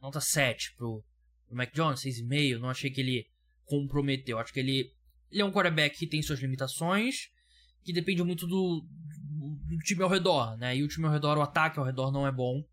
nota 0.00 0.20
7 0.20 0.74
pro, 0.76 1.04
pro 1.46 1.56
Mac 1.56 1.74
Jones, 1.74 2.00
6,5. 2.00 2.58
Não 2.58 2.70
achei 2.70 2.90
que 2.90 3.00
ele 3.00 3.26
comprometeu. 3.64 4.38
Acho 4.38 4.52
que 4.52 4.60
ele, 4.60 4.92
ele 5.30 5.42
é 5.42 5.44
um 5.44 5.52
quarterback 5.52 5.96
que 5.96 6.06
tem 6.06 6.22
suas 6.22 6.40
limitações, 6.40 7.28
que 7.82 7.92
depende 7.92 8.22
muito 8.22 8.46
do, 8.46 8.86
do, 8.86 9.58
do 9.66 9.78
time 9.78 10.02
ao 10.02 10.08
redor, 10.08 10.56
né? 10.56 10.76
E 10.76 10.82
o 10.82 10.88
time 10.88 11.06
ao 11.06 11.12
redor, 11.12 11.38
o 11.38 11.42
ataque 11.42 11.78
ao 11.78 11.84
redor 11.84 12.10
não 12.10 12.26
é 12.26 12.32
bom. 12.32 12.64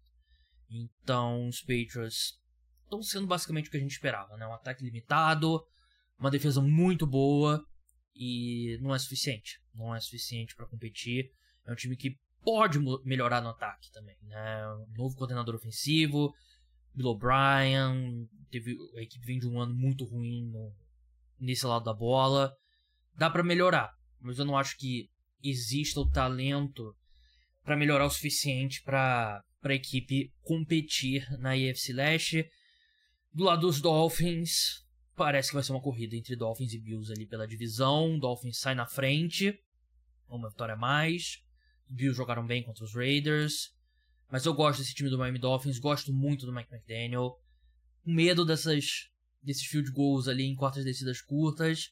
Então, 0.70 1.48
os 1.48 1.62
Patriots 1.62 2.40
estão 2.84 3.02
sendo 3.02 3.28
basicamente 3.28 3.68
o 3.68 3.72
que 3.72 3.78
a 3.78 3.80
gente 3.80 3.92
esperava, 3.92 4.36
né? 4.38 4.48
Um 4.48 4.54
ataque 4.54 4.84
limitado, 4.84 5.64
uma 6.20 6.32
defesa 6.32 6.62
muito 6.62 7.06
boa 7.06 7.64
e 8.16 8.78
não 8.82 8.94
é 8.94 9.00
suficiente. 9.00 9.60
Não 9.74 9.96
é 9.96 10.00
suficiente 10.00 10.56
para 10.56 10.66
competir. 10.66 11.32
É 11.66 11.72
um 11.72 11.76
time 11.76 11.96
que 11.96 12.18
pode 12.42 12.80
melhorar 13.04 13.42
no 13.42 13.50
ataque 13.50 13.92
também, 13.92 14.16
né? 14.24 14.62
Novo 14.96 15.16
coordenador 15.16 15.56
ofensivo, 15.56 16.34
Bill 16.94 17.08
O'Brien, 17.08 18.28
teve 18.50 18.76
a 18.96 19.02
equipe 19.02 19.26
vem 19.26 19.40
de 19.40 19.48
um 19.48 19.60
ano 19.60 19.74
muito 19.76 20.06
ruim 20.06 20.46
no, 20.46 20.74
nesse 21.40 21.66
lado 21.66 21.84
da 21.84 21.94
bola. 21.94 22.54
Dá 23.16 23.30
para 23.30 23.44
melhorar, 23.44 23.92
mas 24.20 24.40
eu 24.40 24.46
não 24.46 24.58
acho 24.58 24.78
que 24.78 25.10
exista 25.44 26.00
o 26.00 26.10
talento 26.10 26.96
para 27.64 27.76
melhorar 27.76 28.06
o 28.06 28.10
suficiente 28.10 28.82
para 28.82 29.44
a 29.62 29.74
equipe 29.74 30.32
competir 30.42 31.28
na 31.40 31.52
AFC 31.52 31.94
Leste. 31.94 32.50
Do 33.34 33.44
lado 33.44 33.62
dos 33.62 33.82
Dolphins, 33.82 34.87
parece 35.18 35.50
que 35.50 35.56
vai 35.56 35.64
ser 35.64 35.72
uma 35.72 35.82
corrida 35.82 36.16
entre 36.16 36.36
Dolphins 36.36 36.74
e 36.74 36.80
Bills 36.80 37.12
ali 37.12 37.26
pela 37.26 37.48
divisão. 37.48 38.18
Dolphins 38.20 38.60
sai 38.60 38.76
na 38.76 38.86
frente, 38.86 39.60
uma 40.30 40.48
vitória 40.48 40.76
a 40.76 40.78
mais. 40.78 41.44
Bills 41.90 42.16
jogaram 42.16 42.46
bem 42.46 42.64
contra 42.64 42.86
os 42.86 42.94
Raiders. 42.94 43.76
Mas 44.32 44.46
eu 44.46 44.54
gosto 44.54 44.80
desse 44.80 44.94
time 44.94 45.10
do 45.10 45.18
Miami 45.18 45.40
Dolphins, 45.40 45.80
gosto 45.80 46.14
muito 46.14 46.46
do 46.46 46.54
Mike 46.54 46.72
McDaniel. 46.72 47.36
Com 48.04 48.12
medo 48.12 48.46
dessas, 48.46 49.10
desses 49.42 49.66
field 49.66 49.92
goals 49.92 50.28
ali 50.28 50.44
em 50.44 50.56
quartas 50.56 50.86
descidas 50.86 51.20
curtas. 51.20 51.90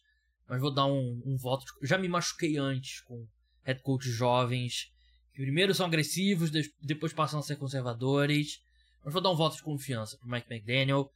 Mas 0.48 0.62
vou 0.62 0.72
dar 0.72 0.86
um, 0.86 1.22
um 1.26 1.36
voto. 1.36 1.66
Já 1.82 1.98
me 1.98 2.08
machuquei 2.08 2.58
antes 2.58 3.02
com 3.02 3.28
head 3.64 3.82
coaches 3.82 4.14
jovens. 4.14 4.92
Que 5.34 5.42
primeiro 5.42 5.74
são 5.74 5.88
agressivos, 5.88 6.52
depois 6.80 7.12
passam 7.12 7.40
a 7.40 7.44
ser 7.44 7.56
conservadores. 7.56 8.62
Mas 9.04 9.12
vou 9.12 9.22
dar 9.22 9.32
um 9.32 9.36
voto 9.36 9.56
de 9.56 9.64
confiança 9.64 10.16
pro 10.18 10.30
Mike 10.30 10.54
McDaniel 10.54 11.12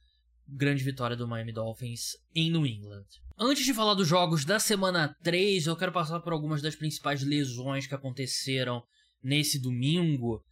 grande 0.52 0.82
vitória 0.82 1.16
do 1.16 1.28
Miami 1.28 1.52
Dolphins 1.52 2.16
em 2.34 2.50
New 2.50 2.66
England. 2.66 3.04
Antes 3.38 3.64
de 3.64 3.72
falar 3.72 3.94
dos 3.94 4.06
jogos 4.06 4.44
da 4.44 4.58
semana 4.58 5.16
3, 5.22 5.66
eu 5.66 5.76
quero 5.76 5.92
passar 5.92 6.20
por 6.20 6.32
algumas 6.32 6.60
das 6.60 6.76
principais 6.76 7.22
lesões 7.22 7.86
que 7.86 7.94
aconteceram 7.94 8.82
nesse 9.22 9.58
domingo. 9.58 10.42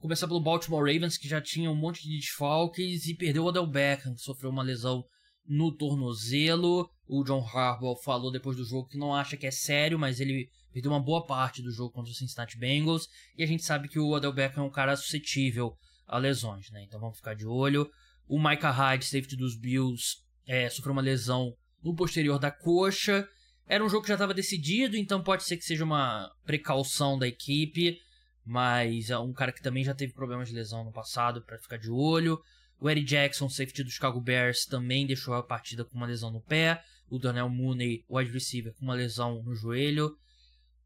Começar 0.00 0.26
pelo 0.26 0.40
Baltimore 0.40 0.80
Ravens, 0.80 1.16
que 1.16 1.28
já 1.28 1.40
tinha 1.40 1.70
um 1.70 1.76
monte 1.76 2.02
de 2.02 2.18
desfalques 2.18 3.06
e 3.06 3.14
perdeu 3.14 3.44
o 3.44 3.46
Odell 3.46 3.66
Beckham, 3.66 4.14
que 4.14 4.20
sofreu 4.20 4.50
uma 4.50 4.62
lesão 4.62 5.04
no 5.46 5.70
tornozelo. 5.70 6.90
O 7.06 7.22
John 7.22 7.46
Harbaugh 7.46 7.96
falou 8.02 8.32
depois 8.32 8.56
do 8.56 8.64
jogo 8.64 8.88
que 8.88 8.98
não 8.98 9.14
acha 9.14 9.36
que 9.36 9.46
é 9.46 9.50
sério, 9.50 9.98
mas 9.98 10.18
ele 10.18 10.48
perdeu 10.72 10.90
uma 10.90 11.02
boa 11.02 11.24
parte 11.24 11.62
do 11.62 11.70
jogo 11.70 11.92
contra 11.92 12.10
o 12.10 12.14
Cincinnati 12.14 12.58
Bengals. 12.58 13.06
E 13.36 13.44
a 13.44 13.46
gente 13.46 13.62
sabe 13.62 13.88
que 13.88 13.98
o 13.98 14.08
Odell 14.08 14.32
Beckham 14.32 14.64
é 14.64 14.66
um 14.66 14.70
cara 14.70 14.96
suscetível 14.96 15.76
a 16.06 16.18
lesões, 16.18 16.70
né? 16.70 16.82
Então 16.82 16.98
vamos 16.98 17.18
ficar 17.18 17.34
de 17.34 17.46
olho. 17.46 17.88
O 18.26 18.38
Micah 18.38 18.70
Hyde, 18.70 19.04
safety 19.04 19.36
dos 19.36 19.56
Bills, 19.56 20.18
é, 20.46 20.68
sofreu 20.68 20.92
uma 20.92 21.02
lesão 21.02 21.56
no 21.82 21.94
posterior 21.94 22.38
da 22.38 22.50
coxa. 22.50 23.28
Era 23.66 23.84
um 23.84 23.88
jogo 23.88 24.02
que 24.02 24.08
já 24.08 24.14
estava 24.14 24.34
decidido, 24.34 24.96
então 24.96 25.22
pode 25.22 25.44
ser 25.44 25.56
que 25.56 25.64
seja 25.64 25.84
uma 25.84 26.30
precaução 26.44 27.18
da 27.18 27.26
equipe. 27.26 27.98
Mas 28.44 29.10
é 29.10 29.18
um 29.18 29.32
cara 29.32 29.52
que 29.52 29.62
também 29.62 29.84
já 29.84 29.94
teve 29.94 30.12
problemas 30.12 30.48
de 30.48 30.54
lesão 30.54 30.84
no 30.84 30.92
passado, 30.92 31.42
para 31.42 31.58
ficar 31.58 31.76
de 31.76 31.90
olho. 31.90 32.40
O 32.80 32.90
Eddie 32.90 33.04
Jackson, 33.04 33.48
safety 33.48 33.84
do 33.84 33.90
Chicago 33.90 34.20
Bears, 34.20 34.66
também 34.66 35.06
deixou 35.06 35.34
a 35.34 35.42
partida 35.42 35.84
com 35.84 35.96
uma 35.96 36.06
lesão 36.06 36.32
no 36.32 36.40
pé. 36.40 36.82
O 37.08 37.18
Daniel 37.18 37.48
Mooney, 37.48 38.04
wide 38.10 38.32
receiver, 38.32 38.74
com 38.74 38.84
uma 38.84 38.94
lesão 38.94 39.42
no 39.42 39.54
joelho. 39.54 40.16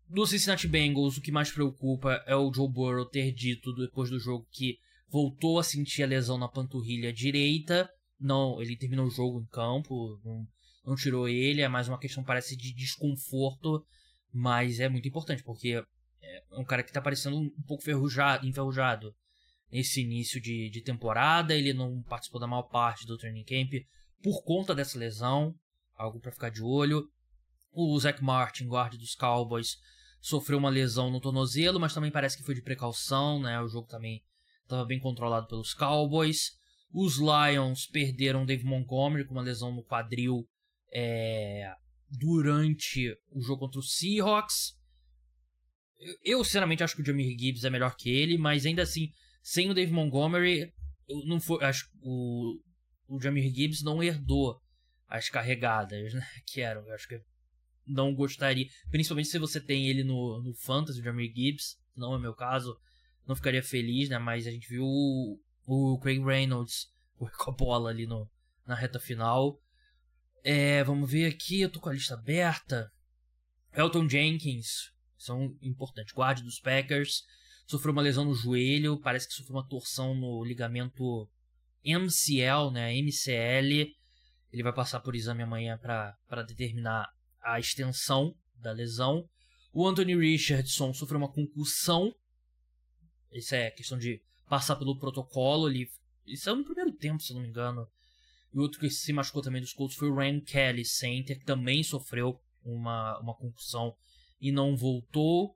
Do 0.09 0.27
Cincinnati 0.27 0.69
Bengals, 0.69 1.17
o 1.17 1.21
que 1.21 1.33
mais 1.33 1.51
preocupa 1.51 2.23
é 2.27 2.37
o 2.37 2.53
Joe 2.53 2.69
Burrow 2.69 3.07
ter 3.07 3.33
dito 3.33 3.75
depois 3.75 4.11
do 4.11 4.21
jogo 4.21 4.47
que 4.51 4.79
voltou 5.09 5.59
a 5.59 5.65
sentir 5.65 6.03
a 6.03 6.07
lesão 6.07 6.39
na 6.39 6.49
panturrilha 6.49 7.13
direita. 7.13 7.89
Não, 8.19 8.61
ele 8.61 8.77
terminou 8.77 9.07
o 9.07 9.11
jogo 9.11 9.41
em 9.41 9.47
campo, 9.47 10.21
não, 10.25 10.47
não 10.85 10.95
tirou 10.95 11.29
ele, 11.29 11.63
é 11.63 11.69
mais 11.69 11.89
uma 11.89 11.99
questão 11.99 12.25
parece 12.25 12.57
de 12.57 12.73
desconforto, 12.73 13.85
mas 14.33 14.81
é 14.81 14.89
muito 14.89 15.09
importante 15.09 15.43
porque 15.43 15.83
é 16.23 16.43
um 16.53 16.65
cara 16.65 16.83
que 16.83 16.93
tá 16.93 17.01
parecendo 17.01 17.37
um 17.37 17.63
pouco 17.67 17.83
ferrujado, 17.83 18.47
enferrujado 18.47 19.15
nesse 19.71 20.03
início 20.03 20.41
de, 20.41 20.71
de 20.71 20.83
temporada. 20.83 21.55
Ele 21.55 21.73
não 21.73 22.03
participou 22.03 22.41
da 22.41 22.47
maior 22.47 22.65
parte 22.65 23.07
do 23.07 23.19
training 23.19 23.45
camp 23.45 23.73
por 24.23 24.43
conta 24.43 24.75
dessa 24.75 24.99
lesão, 24.99 25.55
algo 25.95 26.21
para 26.21 26.33
ficar 26.33 26.51
de 26.51 26.63
olho. 26.63 27.09
O 27.71 27.99
Zach 27.99 28.23
Martin, 28.23 28.67
guarda 28.67 28.97
dos 28.97 29.15
Cowboys, 29.15 29.77
sofreu 30.21 30.59
uma 30.59 30.71
lesão 30.71 31.11
no 31.11 31.21
tornozelo, 31.21 31.79
mas 31.79 31.93
também 31.93 32.11
parece 32.11 32.37
que 32.37 32.45
foi 32.45 32.55
de 32.55 32.63
precaução, 32.63 33.41
né? 33.41 33.61
O 33.61 33.69
jogo 33.69 33.87
também 33.87 34.23
estava 34.67 34.85
bem 34.85 34.99
controlado 34.99 35.47
pelos 35.47 35.73
Cowboys. 35.73 36.53
Os 36.93 37.19
Lions 37.19 37.87
perderam 37.87 38.47
Dave 38.47 38.65
Montgomery 38.65 39.25
com 39.25 39.33
uma 39.33 39.43
lesão 39.43 39.75
no 39.75 39.85
quadril 39.85 40.47
é, 40.93 41.73
durante 42.11 43.13
o 43.31 43.41
jogo 43.41 43.61
contra 43.61 43.81
o 43.81 43.83
Seahawks. 43.83 44.75
Eu, 46.23 46.45
sinceramente, 46.45 46.85
acho 46.85 46.95
que 46.95 47.03
o 47.03 47.05
Jamir 47.05 47.37
Gibbs 47.39 47.65
é 47.65 47.71
melhor 47.71 47.97
que 47.97 48.11
ele, 48.11 48.37
mas 48.37 48.67
ainda 48.67 48.83
assim, 48.83 49.11
sem 49.43 49.71
o 49.71 49.75
Dave 49.75 49.93
Montgomery, 49.93 50.73
não 51.27 51.41
foi, 51.41 51.65
acho, 51.65 51.89
o, 52.03 52.61
o 53.09 53.21
Jamir 53.21 53.53
Gibbs 53.55 53.83
não 53.83 54.03
herdou 54.03 54.61
as 55.09 55.29
carregadas 55.29 56.13
né, 56.13 56.27
que 56.47 56.61
eram. 56.61 56.87
Eu 56.87 56.95
acho 56.95 57.09
que 57.09 57.21
não 57.87 58.15
gostaria, 58.15 58.67
principalmente 58.91 59.29
se 59.29 59.39
você 59.39 59.61
tem 59.61 59.89
ele 59.89 60.03
no, 60.03 60.43
no 60.43 60.53
Fantasy, 60.55 61.01
o 61.01 61.05
Jamir 61.05 61.33
Gibbs, 61.35 61.77
não 61.97 62.15
é 62.15 62.19
meu 62.19 62.35
caso 62.35 62.77
não 63.27 63.37
ficaria 63.37 63.63
feliz, 63.63 64.09
né? 64.09 64.19
Mas 64.19 64.47
a 64.47 64.51
gente 64.51 64.69
viu 64.69 64.85
o, 64.85 65.41
o 65.67 65.99
Craig 65.99 66.23
Reynolds 66.23 66.89
com 67.19 67.51
a 67.51 67.55
bola 67.55 67.91
ali 67.91 68.07
no, 68.07 68.29
na 68.67 68.75
reta 68.75 69.01
final. 69.01 69.61
É, 70.45 70.85
vamos 70.85 71.11
ver 71.11 71.27
aqui, 71.27 71.61
eu 71.61 71.71
tô 71.71 71.81
com 71.81 71.89
a 71.89 71.93
lista 71.93 72.15
aberta. 72.15 72.91
Elton 73.73 74.09
Jenkins, 74.09 74.93
são 75.19 75.57
importantes, 75.61 76.15
guarde 76.15 76.43
dos 76.43 76.61
Packers, 76.61 77.25
sofreu 77.67 77.93
uma 77.93 78.03
lesão 78.03 78.25
no 78.25 78.35
joelho, 78.35 79.01
parece 79.01 79.27
que 79.27 79.35
sofreu 79.35 79.57
uma 79.57 79.69
torção 79.69 80.15
no 80.15 80.45
ligamento 80.45 81.29
MCL, 81.85 82.71
né, 82.73 82.95
MCL. 82.95 83.93
Ele 84.53 84.63
vai 84.63 84.73
passar 84.73 85.01
por 85.01 85.15
exame 85.15 85.43
amanhã 85.43 85.79
para 85.79 86.43
determinar 86.43 87.09
a 87.43 87.59
extensão 87.59 88.35
da 88.57 88.73
lesão. 88.73 89.29
O 89.73 89.87
Anthony 89.87 90.17
Richardson 90.17 90.95
sofreu 90.95 91.19
uma 91.19 91.33
concussão. 91.33 92.13
Isso 93.33 93.55
é 93.55 93.71
questão 93.71 93.99
de 93.99 94.21
passar 94.49 94.77
pelo 94.77 94.99
protocolo. 94.99 95.69
Ele, 95.69 95.91
isso 96.27 96.49
é 96.49 96.55
no 96.55 96.65
primeiro 96.65 96.93
tempo, 96.93 97.23
se 97.23 97.35
não 97.35 97.41
me 97.41 97.49
engano. 97.49 97.87
E 98.53 98.59
outro 98.59 98.81
que 98.81 98.89
se 98.89 99.13
machucou 99.13 99.43
também 99.43 99.61
dos 99.61 99.73
Colts 99.73 99.97
foi 99.97 100.09
o 100.09 100.15
Ryan 100.15 100.41
Kelly, 100.41 100.85
center, 100.85 101.39
que 101.39 101.45
também 101.45 101.83
sofreu 101.83 102.41
uma, 102.65 103.19
uma 103.21 103.35
concussão 103.35 103.95
e 104.41 104.51
não 104.51 104.77
voltou. 104.77 105.55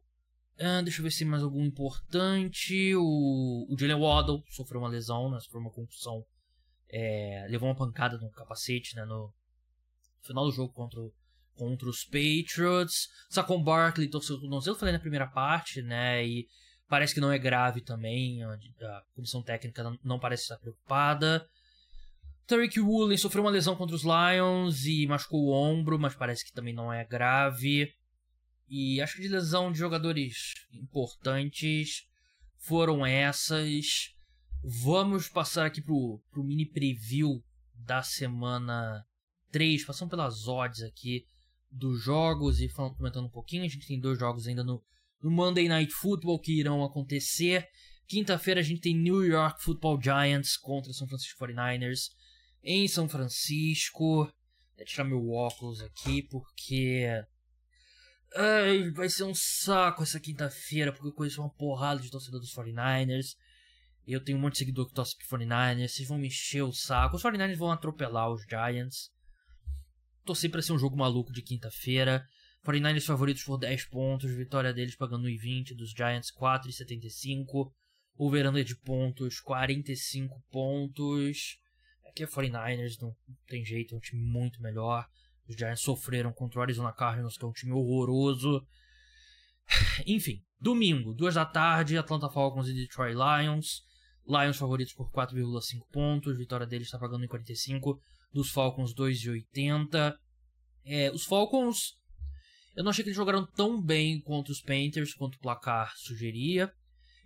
Ah, 0.58 0.82
deixa 0.82 1.00
eu 1.00 1.04
ver 1.04 1.10
se 1.10 1.20
tem 1.20 1.28
mais 1.28 1.42
algum 1.42 1.64
importante. 1.64 2.94
O, 2.94 3.66
o 3.70 3.76
Jalen 3.78 3.96
Waddle 3.96 4.44
sofreu 4.50 4.80
uma 4.80 4.90
lesão, 4.90 5.30
né? 5.30 5.40
Sofreu 5.40 5.60
uma 5.60 5.70
concussão. 5.70 6.24
É, 6.88 7.46
levou 7.48 7.68
uma 7.68 7.74
pancada 7.74 8.18
no 8.18 8.30
capacete, 8.30 8.94
né? 8.94 9.04
No 9.06 9.32
final 10.22 10.44
do 10.44 10.52
jogo 10.52 10.72
contra, 10.72 11.00
contra 11.54 11.88
os 11.88 12.04
Patriots. 12.04 13.08
Saquon 13.30 13.62
Barkley 13.62 14.10
torceu 14.10 14.36
o 14.36 14.40
tornozelo, 14.40 14.76
falei 14.76 14.92
na 14.92 15.00
primeira 15.00 15.26
parte, 15.26 15.80
né? 15.80 16.26
E 16.26 16.46
parece 16.90 17.14
que 17.14 17.20
não 17.20 17.32
é 17.32 17.38
grave 17.38 17.80
também. 17.80 18.42
A, 18.42 19.02
comissão 19.14 19.40
técnica 19.40 19.82
não, 19.82 19.98
não, 20.02 20.18
parece 20.18 20.42
estar 20.42 20.58
preocupada. 20.58 21.48
Tariq 22.46 22.80
Woolen 22.80 23.16
sofreu 23.16 23.44
uma 23.44 23.50
lesão 23.50 23.76
contra 23.76 23.94
os 23.94 24.02
Lions 24.02 24.84
e 24.84 25.06
machucou 25.06 25.44
o 25.44 25.52
ombro, 25.52 25.98
mas 26.00 26.16
parece 26.16 26.44
que 26.44 26.52
também 26.52 26.74
não 26.74 26.92
é 26.92 27.04
grave. 27.04 27.94
E 28.68 29.00
acho 29.00 29.14
que 29.16 29.22
de 29.22 29.28
lesão 29.28 29.70
de 29.70 29.78
jogadores 29.78 30.54
importantes 30.72 32.08
foram 32.58 33.06
essas. 33.06 34.12
Vamos 34.62 35.28
passar 35.28 35.66
aqui 35.66 35.80
pro, 35.80 36.20
pro 36.32 36.44
mini 36.44 36.66
preview 36.66 37.42
da 37.72 38.02
semana 38.02 39.06
3, 39.52 39.84
passando 39.84 40.10
pelas 40.10 40.48
odds 40.48 40.82
aqui 40.82 41.24
dos 41.70 42.02
jogos 42.02 42.60
e 42.60 42.68
falando, 42.68 42.96
comentando 42.96 43.26
um 43.26 43.30
pouquinho. 43.30 43.64
A 43.64 43.68
gente 43.68 43.86
tem 43.86 44.00
dois 44.00 44.18
jogos 44.18 44.48
ainda 44.48 44.64
no, 44.64 44.82
no 45.22 45.30
Monday 45.30 45.68
Night 45.68 45.92
Football 45.92 46.40
que 46.40 46.58
irão 46.58 46.84
acontecer. 46.84 47.68
Quinta-feira 48.06 48.60
a 48.60 48.62
gente 48.62 48.80
tem 48.80 48.96
New 48.96 49.24
York 49.24 49.62
Football 49.62 50.00
Giants 50.02 50.56
contra 50.56 50.92
São 50.92 51.06
Francisco 51.06 51.44
49ers 51.44 52.10
em 52.62 52.88
São 52.88 53.08
Francisco. 53.08 54.24
Vou 54.76 54.86
tirar 54.86 55.04
meu 55.04 55.30
óculos 55.30 55.80
aqui 55.80 56.22
porque 56.22 57.06
Ai, 58.36 58.90
vai 58.90 59.08
ser 59.08 59.24
um 59.24 59.34
saco 59.34 60.04
essa 60.04 60.20
quinta-feira, 60.20 60.92
porque 60.92 61.08
eu 61.08 61.12
conheço 61.12 61.40
uma 61.40 61.50
porrada 61.50 62.00
de 62.00 62.10
torcedor 62.10 62.40
dos 62.40 62.54
49ers. 62.54 63.36
Eu 64.06 64.22
tenho 64.22 64.38
um 64.38 64.40
monte 64.40 64.52
de 64.52 64.58
seguidor 64.60 64.86
que 64.86 64.94
torce 64.94 65.16
pro 65.16 65.38
49ers. 65.38 65.88
Vocês 65.88 66.08
vão 66.08 66.18
me 66.18 66.28
encher 66.28 66.62
o 66.62 66.72
saco. 66.72 67.16
Os 67.16 67.22
49ers 67.22 67.56
vão 67.56 67.72
atropelar 67.72 68.30
os 68.30 68.42
Giants. 68.42 69.10
Torci 70.24 70.48
pra 70.48 70.62
ser 70.62 70.72
um 70.72 70.78
jogo 70.78 70.96
maluco 70.96 71.32
de 71.32 71.42
quinta-feira. 71.42 72.24
49ers 72.64 73.04
favoritos 73.04 73.42
por 73.42 73.58
10 73.58 73.86
pontos. 73.86 74.30
Vitória 74.30 74.72
deles 74.72 74.96
pagando 74.96 75.28
1,20. 75.28 75.74
Dos 75.74 75.90
Giants 75.90 76.32
4,75. 76.32 77.72
Over-under 78.16 78.64
de 78.64 78.76
pontos 78.76 79.40
45 79.40 80.42
pontos. 80.50 81.58
Aqui 82.10 82.24
é 82.24 82.26
49ers, 82.26 83.00
não 83.00 83.16
tem 83.46 83.64
jeito, 83.64 83.94
é 83.94 83.96
um 83.96 84.00
time 84.00 84.20
muito 84.20 84.60
melhor. 84.60 85.08
Os 85.48 85.56
Giants 85.56 85.80
sofreram 85.80 86.32
contra 86.32 86.58
o 86.58 86.62
Arizona 86.62 86.92
Cardinals, 86.92 87.38
que 87.38 87.44
é 87.44 87.48
um 87.48 87.52
time 87.52 87.72
horroroso. 87.72 88.66
Enfim, 90.06 90.44
domingo, 90.60 91.14
2 91.14 91.36
da 91.36 91.46
tarde, 91.46 91.96
Atlanta 91.96 92.28
Falcons 92.28 92.68
e 92.68 92.74
Detroit 92.74 93.14
Lions. 93.14 93.84
Lions 94.26 94.56
favoritos 94.56 94.92
por 94.92 95.10
4,5 95.10 95.86
pontos, 95.90 96.36
vitória 96.36 96.66
deles 96.66 96.88
está 96.88 96.98
pagando 96.98 97.24
em 97.24 97.28
45, 97.28 98.00
dos 98.32 98.50
Falcons 98.50 98.94
2,80. 98.94 100.16
É, 100.84 101.10
os 101.10 101.24
Falcons, 101.24 101.96
eu 102.76 102.84
não 102.84 102.90
achei 102.90 103.02
que 103.02 103.08
eles 103.08 103.16
jogaram 103.16 103.44
tão 103.44 103.80
bem 103.80 104.20
contra 104.20 104.52
os 104.52 104.60
Panthers 104.60 105.14
quanto 105.14 105.34
o 105.34 105.40
placar 105.40 105.92
sugeria. 105.96 106.72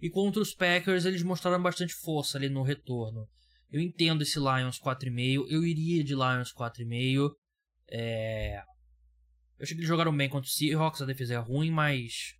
E 0.00 0.10
contra 0.10 0.42
os 0.42 0.54
Packers 0.54 1.04
eles 1.04 1.22
mostraram 1.22 1.62
bastante 1.62 1.94
força 1.94 2.36
ali 2.36 2.48
no 2.48 2.62
retorno. 2.62 3.28
Eu 3.70 3.80
entendo 3.80 4.22
esse 4.22 4.38
Lions 4.38 4.78
4,5, 4.78 5.46
eu 5.48 5.64
iria 5.64 6.04
de 6.04 6.14
Lions 6.14 6.52
4,5. 6.52 7.30
É... 7.90 8.58
Eu 9.58 9.62
achei 9.62 9.74
que 9.74 9.80
eles 9.80 9.88
jogaram 9.88 10.16
bem 10.16 10.28
contra 10.28 10.48
o 10.48 10.52
Seahawks, 10.52 11.02
a 11.02 11.06
defesa 11.06 11.34
é 11.34 11.38
ruim, 11.38 11.70
mas. 11.70 12.34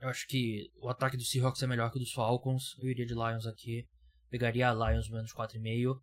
Eu 0.00 0.08
acho 0.08 0.26
que 0.26 0.70
o 0.80 0.88
ataque 0.88 1.16
do 1.16 1.24
Seahawks 1.24 1.62
é 1.62 1.66
melhor 1.66 1.90
que 1.90 1.96
o 1.96 2.00
dos 2.00 2.12
Falcons. 2.12 2.76
Eu 2.80 2.90
iria 2.90 3.06
de 3.06 3.14
Lions 3.14 3.46
aqui. 3.46 3.86
Pegaria 4.28 4.70
a 4.70 4.74
Lions 4.74 5.08
menos 5.08 5.32
4,5. 5.32 6.00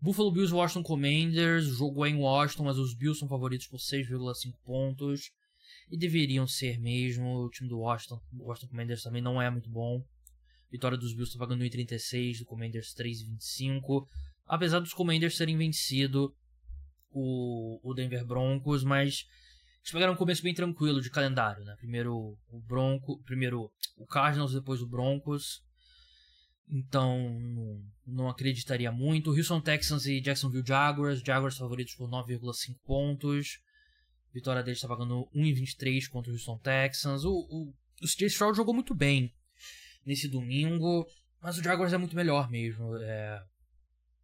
Buffalo 0.00 0.30
Bills 0.30 0.54
Washington 0.54 0.82
Commanders. 0.82 1.66
O 1.66 1.74
jogo 1.74 2.04
é 2.04 2.10
em 2.10 2.16
Washington, 2.16 2.64
mas 2.64 2.78
os 2.78 2.94
Bills 2.94 3.18
são 3.18 3.28
favoritos 3.28 3.66
por 3.66 3.78
6,5 3.78 4.54
pontos. 4.64 5.30
E 5.90 5.96
deveriam 5.96 6.46
ser 6.46 6.78
mesmo. 6.78 7.44
O 7.44 7.50
time 7.50 7.68
do 7.68 7.78
Washington, 7.78 8.20
Washington 8.38 8.68
Commanders 8.68 9.02
também 9.02 9.22
não 9.22 9.40
é 9.40 9.50
muito 9.50 9.68
bom. 9.68 10.04
Vitória 10.70 10.98
dos 10.98 11.12
Bills 11.12 11.30
está 11.30 11.38
pagando 11.38 11.64
1,36, 11.64 12.40
do 12.40 12.44
Commanders 12.44 12.94
3,25. 12.94 14.06
Apesar 14.46 14.80
dos 14.80 14.92
Commanders 14.92 15.36
terem 15.36 15.56
vencido 15.56 16.34
o, 17.10 17.80
o 17.82 17.94
Denver 17.94 18.24
Broncos, 18.24 18.84
mas 18.84 19.26
eles 19.80 19.92
pegaram 19.92 20.12
um 20.12 20.16
começo 20.16 20.42
bem 20.42 20.54
tranquilo 20.54 21.00
de 21.00 21.10
calendário, 21.10 21.64
né? 21.64 21.74
Primeiro 21.76 22.36
o 22.48 22.60
Bronco, 22.60 23.22
primeiro 23.24 23.70
o 23.96 24.06
Cardinals, 24.06 24.52
depois 24.52 24.82
o 24.82 24.86
Broncos. 24.86 25.62
Então, 26.70 27.82
não, 28.06 28.28
acreditaria 28.28 28.92
muito. 28.92 29.30
Houston 29.30 29.60
Texans 29.60 30.06
e 30.06 30.20
Jacksonville 30.20 30.66
Jaguars. 30.66 31.20
Jaguars 31.20 31.56
favoritos 31.56 31.94
por 31.94 32.08
9,5 32.08 32.76
pontos. 32.84 33.60
Vitória 34.32 34.62
deles 34.62 34.78
está 34.78 34.88
pagando 34.88 35.28
1,23 35.34 36.08
contra 36.08 36.30
o 36.30 36.34
Houston 36.34 36.58
Texans. 36.58 37.24
O, 37.24 37.32
o, 37.32 37.74
o 38.02 38.06
CJ 38.06 38.26
Stroud 38.26 38.56
jogou 38.56 38.74
muito 38.74 38.94
bem 38.94 39.34
nesse 40.04 40.28
domingo. 40.28 41.06
Mas 41.40 41.56
o 41.56 41.62
Jaguars 41.62 41.92
é 41.92 41.98
muito 41.98 42.16
melhor 42.16 42.50
mesmo. 42.50 42.96
É, 42.96 43.42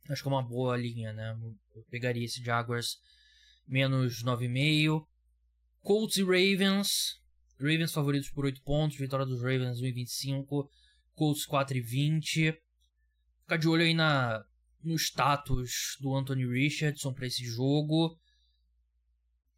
Acho 0.09 0.23
que 0.23 0.29
é 0.29 0.33
uma 0.33 0.43
boa 0.43 0.77
linha, 0.77 1.13
né? 1.13 1.37
Eu 1.75 1.83
pegaria 1.91 2.25
esse 2.25 2.43
Jaguars 2.43 2.99
menos 3.67 4.23
9,5. 4.23 5.07
Colts 5.81 6.17
e 6.19 6.23
Ravens. 6.23 7.21
Ravens 7.59 7.93
favoritos 7.93 8.29
por 8.31 8.45
8 8.45 8.63
pontos. 8.63 8.99
Vitória 8.99 9.25
dos 9.25 9.41
Ravens 9.41 9.81
1,25. 9.81 10.69
Colts 11.15 11.47
4,20. 11.47 12.57
Ficar 13.43 13.57
de 13.57 13.69
olho 13.69 13.83
aí 13.83 13.95
na, 13.95 14.45
no 14.83 14.95
status 14.97 15.97
do 16.01 16.15
Anthony 16.15 16.47
Richardson 16.47 17.13
para 17.13 17.27
esse 17.27 17.45
jogo. 17.45 18.07
O 18.07 18.19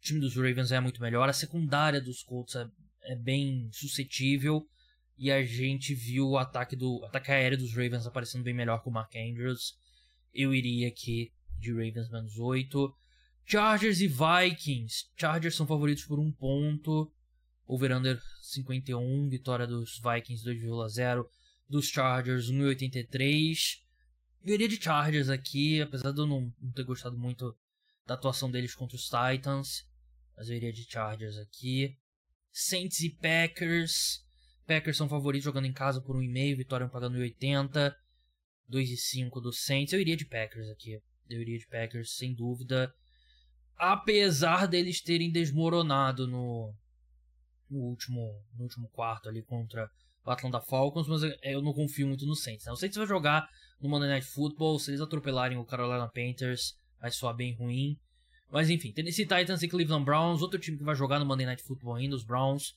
time 0.01 0.19
dos 0.19 0.35
Ravens 0.35 0.71
é 0.71 0.79
muito 0.79 1.01
melhor. 1.01 1.27
A 1.27 1.33
secundária 1.33 2.01
dos 2.01 2.23
Colts 2.23 2.55
é, 2.55 2.67
é 3.03 3.15
bem 3.15 3.69
suscetível. 3.71 4.67
E 5.17 5.31
a 5.31 5.43
gente 5.43 5.95
viu 5.95 6.29
o 6.29 6.37
ataque, 6.37 6.75
do, 6.75 7.03
ataque 7.05 7.31
aéreo 7.31 7.57
dos 7.57 7.71
Ravens 7.71 8.05
aparecendo 8.05 8.43
bem 8.43 8.53
melhor 8.53 8.83
com 8.83 8.89
o 8.89 8.93
Mark 8.93 9.13
Andrews. 9.15 9.75
Eu 10.33 10.53
iria 10.53 10.87
aqui 10.87 11.33
de 11.57 11.71
Ravens 11.71 12.09
menos 12.09 12.37
8. 12.37 12.95
Chargers 13.43 13.99
e 14.01 14.07
Vikings. 14.07 15.05
Chargers 15.15 15.55
são 15.55 15.65
favoritos 15.65 16.03
por 16.05 16.19
um 16.19 16.31
ponto. 16.31 17.11
Over-under 17.65 18.21
51. 18.41 19.27
Vitória 19.27 19.65
dos 19.65 19.99
Vikings 19.99 20.45
2,0. 20.45 21.25
Dos 21.69 21.87
Chargers 21.87 22.49
1,83. 22.49 23.81
Eu 24.43 24.53
iria 24.53 24.67
de 24.67 24.81
Chargers 24.81 25.29
aqui, 25.29 25.81
apesar 25.81 26.11
de 26.11 26.19
eu 26.19 26.25
não, 26.25 26.53
não 26.61 26.71
ter 26.71 26.83
gostado 26.83 27.17
muito 27.17 27.55
da 28.05 28.13
atuação 28.13 28.49
deles 28.49 28.73
contra 28.73 28.95
os 28.95 29.09
Titans. 29.09 29.85
Mas 30.35 30.49
eu 30.49 30.55
iria 30.55 30.71
de 30.71 30.89
Chargers 30.89 31.37
aqui. 31.37 31.97
Saints 32.51 33.01
e 33.01 33.09
Packers. 33.09 34.25
Packers 34.65 34.97
são 34.97 35.09
favoritos 35.09 35.43
jogando 35.43 35.65
em 35.65 35.73
casa 35.73 36.01
por 36.01 36.15
1,5. 36.15 36.57
Vitória 36.57 36.87
pagando 36.87 37.17
1,80. 37.17 37.93
2 38.69 38.89
e 38.89 38.97
5 38.97 39.41
do 39.41 39.51
Saints. 39.51 39.93
Eu 39.93 39.99
iria 39.99 40.15
de 40.15 40.25
Packers 40.25 40.69
aqui. 40.69 41.01
Eu 41.29 41.41
iria 41.41 41.57
de 41.57 41.67
Packers, 41.67 42.15
sem 42.15 42.33
dúvida. 42.33 42.93
Apesar 43.75 44.67
deles 44.67 45.01
terem 45.01 45.31
desmoronado 45.31 46.27
no, 46.27 46.73
no, 47.69 47.79
último, 47.79 48.43
no 48.53 48.63
último 48.63 48.89
quarto 48.89 49.29
ali 49.29 49.43
contra 49.43 49.89
o 50.27 50.33
Atlanta 50.33 50.59
Falcons, 50.59 51.07
mas 51.07 51.21
eu 51.41 51.61
não 51.61 51.73
confio 51.73 52.07
muito 52.07 52.25
no 52.25 52.35
Saints. 52.35 52.65
Né? 52.65 52.71
O 52.71 52.75
Saints 52.75 52.97
vai 52.97 53.07
jogar 53.07 53.47
no 53.79 53.87
Monday 53.87 54.09
Night 54.09 54.27
Football. 54.27 54.77
Se 54.77 54.91
eles 54.91 55.01
atropelarem 55.01 55.57
o 55.57 55.65
Carolina 55.65 56.09
Panthers, 56.09 56.75
vai 56.99 57.11
soar 57.11 57.33
bem 57.33 57.55
ruim. 57.55 57.97
Mas 58.51 58.69
enfim, 58.69 58.91
Tennessee 58.91 59.25
Titans 59.25 59.63
e 59.63 59.69
Cleveland 59.69 60.03
Browns. 60.03 60.41
Outro 60.41 60.59
time 60.59 60.77
que 60.77 60.83
vai 60.83 60.95
jogar 60.95 61.19
no 61.19 61.25
Monday 61.25 61.45
Night 61.45 61.63
Football 61.63 61.95
ainda, 61.95 62.15
os 62.15 62.25
Browns. 62.25 62.73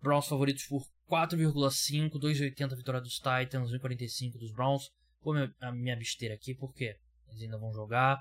Browns 0.00 0.26
favoritos 0.26 0.64
por 0.64 0.82
4,5, 1.10 2.18
2,80 2.18 2.76
vitória 2.76 3.00
dos 3.00 3.16
Titans, 3.16 3.70
1,45 3.70 4.38
dos 4.38 4.52
Browns. 4.52 4.90
Vou 5.22 5.34
me, 5.34 5.48
me 5.74 5.90
abster 5.90 6.32
aqui 6.32 6.54
porque 6.54 6.96
eles 7.28 7.42
ainda 7.42 7.58
vão 7.58 7.72
jogar. 7.72 8.18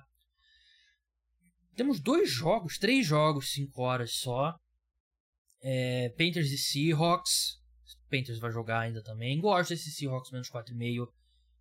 Temos 1.73 2.01
dois 2.01 2.29
jogos, 2.29 2.77
três 2.77 3.07
jogos, 3.07 3.51
5 3.53 3.81
horas 3.81 4.15
só. 4.15 4.53
É, 5.63 6.09
Panthers 6.17 6.51
e 6.51 6.57
Seahawks. 6.57 7.60
Panthers 8.09 8.39
vai 8.39 8.51
jogar 8.51 8.79
ainda 8.79 9.01
também. 9.03 9.39
Gosto 9.39 9.69
desse 9.69 9.91
Seahawks 9.91 10.31
menos 10.31 10.49
4,5. 10.49 11.07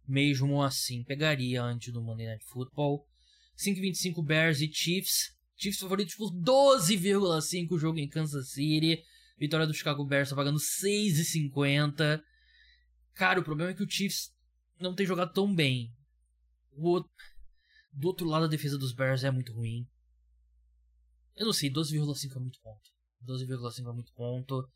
Mesmo 0.06 0.62
assim, 0.62 1.04
pegaria 1.04 1.62
antes 1.62 1.92
do 1.92 2.02
Monday 2.02 2.26
Night 2.26 2.44
Football. 2.44 3.06
5,25 3.56 4.24
Bears 4.24 4.60
e 4.60 4.72
Chiefs. 4.72 5.34
Chiefs 5.56 5.80
favoritos 5.80 6.14
por 6.14 6.32
12,5 6.32 7.72
o 7.72 7.78
jogo 7.78 7.98
em 7.98 8.08
Kansas 8.08 8.50
City. 8.50 9.02
Vitória 9.38 9.66
do 9.66 9.74
Chicago 9.74 10.04
Bears 10.04 10.30
tá 10.30 10.36
pagando 10.36 10.58
6,50. 10.58 12.22
Cara, 13.14 13.40
o 13.40 13.44
problema 13.44 13.70
é 13.70 13.74
que 13.74 13.82
o 13.82 13.90
Chiefs 13.90 14.34
não 14.78 14.94
tem 14.94 15.06
jogado 15.06 15.32
tão 15.32 15.54
bem. 15.54 15.92
Outro... 16.72 17.10
Do 17.92 18.06
outro 18.06 18.26
lado, 18.26 18.44
a 18.44 18.48
defesa 18.48 18.78
dos 18.78 18.92
Bears 18.92 19.24
é 19.24 19.30
muito 19.30 19.52
ruim. 19.52 19.86
Eu 21.36 21.46
não 21.46 21.52
sei, 21.52 21.70
12,5 21.70 22.36
é 22.36 22.38
muito 22.38 22.60
ponto. 22.60 22.90
12,5 23.26 23.90
é 23.90 23.92
muito 23.92 24.12
ponto. 24.14 24.68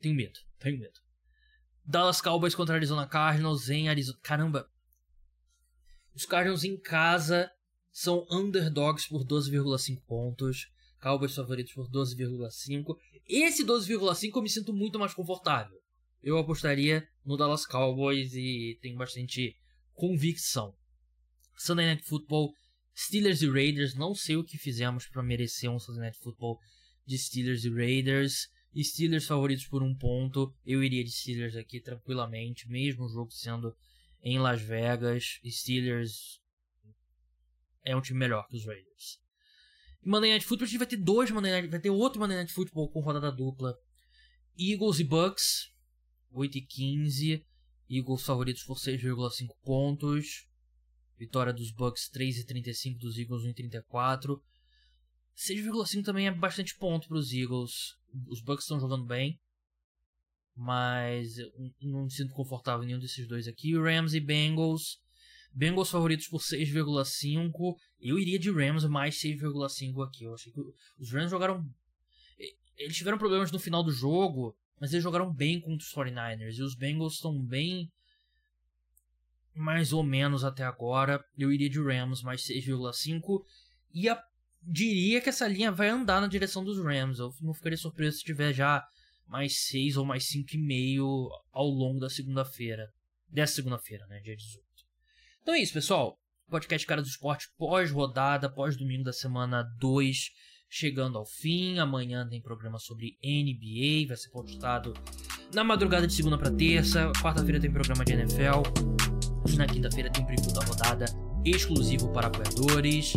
Tenho 0.00 0.14
medo, 0.14 0.38
tenho 0.58 0.78
medo. 0.78 1.00
Dallas 1.84 2.20
Cowboys 2.20 2.54
contra 2.54 2.74
Arizona 2.74 3.06
Cardinals 3.06 3.68
em 3.70 3.88
Arizona. 3.88 4.18
Caramba! 4.22 4.70
Os 6.14 6.24
Cardinals 6.24 6.64
em 6.64 6.76
casa 6.78 7.50
são 7.92 8.26
underdogs 8.30 9.08
por 9.08 9.24
12,5 9.24 10.02
pontos. 10.06 10.68
Cowboys 11.00 11.34
favoritos 11.34 11.72
por 11.72 11.88
12,5. 11.88 12.96
Esse 13.28 13.64
12,5 13.64 14.36
eu 14.36 14.42
me 14.42 14.50
sinto 14.50 14.72
muito 14.72 14.98
mais 14.98 15.14
confortável. 15.14 15.80
Eu 16.22 16.38
apostaria 16.38 17.06
no 17.24 17.36
Dallas 17.36 17.64
Cowboys 17.64 18.34
e 18.34 18.78
tenho 18.82 18.96
bastante 18.96 19.56
convicção. 19.94 20.74
Sunday 21.56 21.86
Night 21.86 22.02
Football, 22.04 22.52
Steelers 22.96 23.42
e 23.42 23.48
Raiders. 23.48 23.94
Não 23.94 24.14
sei 24.14 24.36
o 24.36 24.44
que 24.44 24.58
fizemos 24.58 25.06
para 25.06 25.22
merecer 25.22 25.70
um 25.70 25.78
Sunday 25.78 26.02
Night 26.02 26.18
Football 26.18 26.58
de 27.06 27.16
Steelers 27.16 27.64
e 27.64 27.70
Raiders. 27.70 28.48
Steelers 28.84 29.26
favoritos 29.26 29.66
por 29.66 29.82
um 29.82 29.94
ponto. 29.94 30.54
Eu 30.64 30.82
iria 30.82 31.02
de 31.02 31.10
Steelers 31.10 31.56
aqui 31.56 31.80
tranquilamente, 31.80 32.68
mesmo 32.68 33.04
o 33.04 33.08
jogo 33.08 33.30
sendo 33.30 33.74
em 34.22 34.38
Las 34.38 34.60
Vegas. 34.60 35.40
Steelers 35.46 36.40
é 37.84 37.96
um 37.96 38.00
time 38.00 38.18
melhor 38.18 38.46
que 38.48 38.56
os 38.56 38.66
Raiders. 38.66 39.18
E 40.02 40.08
Monday 40.08 40.30
Night 40.30 40.44
Football 40.44 40.66
a 40.66 40.68
gente 40.68 40.78
vai 40.78 40.86
ter 40.86 40.96
dois 40.96 41.30
Monday 41.30 41.52
Night, 41.52 41.68
vai 41.68 41.80
ter 41.80 41.90
outro 41.90 42.20
Monday 42.20 42.36
Night 42.36 42.52
Football 42.52 42.90
com 42.90 43.00
rodada 43.00 43.30
dupla. 43.32 43.76
Eagles 44.58 44.98
e 45.00 45.04
Bucks, 45.04 45.70
8 46.32 46.58
e 46.58 46.62
15. 46.62 47.46
Eagles 47.88 48.22
favoritos 48.22 48.64
por 48.64 48.76
6,5 48.76 49.48
pontos. 49.62 50.46
Vitória 51.18 51.52
dos 51.52 51.70
Bucks 51.72 52.08
3 52.08 52.38
e 52.38 52.46
35 52.46 52.98
dos 52.98 53.16
Eagles 53.16 53.44
1 53.44 53.48
e 53.48 53.54
34. 53.54 54.42
6,5 55.36 56.04
também 56.04 56.26
é 56.26 56.32
bastante 56.32 56.76
ponto 56.76 57.08
para 57.08 57.18
os 57.18 57.32
Eagles. 57.32 57.94
Os 58.28 58.40
Bucks 58.40 58.64
estão 58.64 58.80
jogando 58.80 59.04
bem. 59.04 59.38
Mas 60.54 61.36
não 61.82 62.04
me 62.04 62.10
sinto 62.10 62.32
confortável 62.32 62.82
em 62.82 62.86
nenhum 62.86 62.98
desses 62.98 63.28
dois 63.28 63.46
aqui. 63.46 63.76
Rams 63.76 64.14
e 64.14 64.20
Bengals. 64.20 64.98
Bengals 65.52 65.90
favoritos 65.90 66.28
por 66.28 66.40
6,5. 66.40 67.76
Eu 68.00 68.18
iria 68.18 68.38
de 68.38 68.50
Rams 68.50 68.84
mais 68.88 69.20
6,5 69.20 70.06
aqui. 70.06 70.24
Eu 70.24 70.34
achei 70.34 70.52
que 70.52 70.60
os 70.98 71.12
Rams 71.12 71.30
jogaram. 71.30 71.64
Eles 72.76 72.96
tiveram 72.96 73.18
problemas 73.18 73.52
no 73.52 73.58
final 73.58 73.82
do 73.82 73.92
jogo. 73.92 74.56
Mas 74.80 74.92
eles 74.92 75.02
jogaram 75.02 75.32
bem 75.32 75.60
contra 75.60 75.84
os 75.84 75.92
49ers. 75.92 76.56
E 76.56 76.62
os 76.62 76.74
Bengals 76.74 77.14
estão 77.14 77.38
bem. 77.42 77.90
Mais 79.54 79.92
ou 79.92 80.02
menos 80.02 80.44
até 80.44 80.64
agora. 80.64 81.22
Eu 81.36 81.52
iria 81.52 81.68
de 81.68 81.82
Rams 81.82 82.22
mais 82.22 82.42
6,5. 82.42 83.42
E 83.92 84.08
a 84.08 84.22
diria 84.66 85.20
que 85.20 85.28
essa 85.28 85.46
linha 85.46 85.70
vai 85.70 85.88
andar 85.88 86.20
na 86.20 86.26
direção 86.26 86.64
dos 86.64 86.82
Rams. 86.82 87.18
Eu 87.18 87.32
não 87.40 87.54
ficaria 87.54 87.78
surpreso 87.78 88.18
se 88.18 88.24
tiver 88.24 88.52
já 88.52 88.84
mais 89.26 89.66
6 89.66 89.96
ou 89.96 90.04
mais 90.04 90.24
5,5 90.24 91.28
ao 91.52 91.66
longo 91.66 92.00
da 92.00 92.10
segunda-feira. 92.10 92.90
Dessa 93.28 93.56
segunda-feira, 93.56 94.06
né? 94.06 94.20
Dia 94.20 94.36
18. 94.36 94.64
Então 95.42 95.54
é 95.54 95.60
isso, 95.60 95.72
pessoal. 95.72 96.18
Podcast 96.48 96.86
Cara 96.86 97.02
do 97.02 97.08
Esporte 97.08 97.48
pós-rodada, 97.56 98.48
pós-domingo 98.48 99.02
da 99.02 99.12
semana 99.12 99.62
2, 99.80 100.30
chegando 100.68 101.18
ao 101.18 101.26
fim. 101.26 101.78
Amanhã 101.78 102.26
tem 102.28 102.40
programa 102.40 102.78
sobre 102.78 103.16
NBA, 103.22 104.08
vai 104.08 104.16
ser 104.16 104.30
postado 104.30 104.94
na 105.52 105.64
madrugada 105.64 106.06
de 106.06 106.12
segunda 106.12 106.38
para 106.38 106.50
terça. 106.50 107.10
Quarta-feira 107.20 107.60
tem 107.60 107.72
programa 107.72 108.04
de 108.04 108.12
NFL. 108.12 108.62
Na 109.56 109.66
quinta-feira 109.66 110.10
tem 110.10 110.24
preview 110.24 110.52
da 110.52 110.64
rodada 110.64 111.25
exclusivo 111.50 112.08
para 112.08 112.28
apoiadores. 112.28 113.14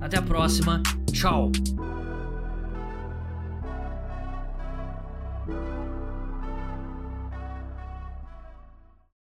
Até 0.00 0.18
a 0.18 0.22
próxima. 0.22 0.82
Tchau. 1.12 1.50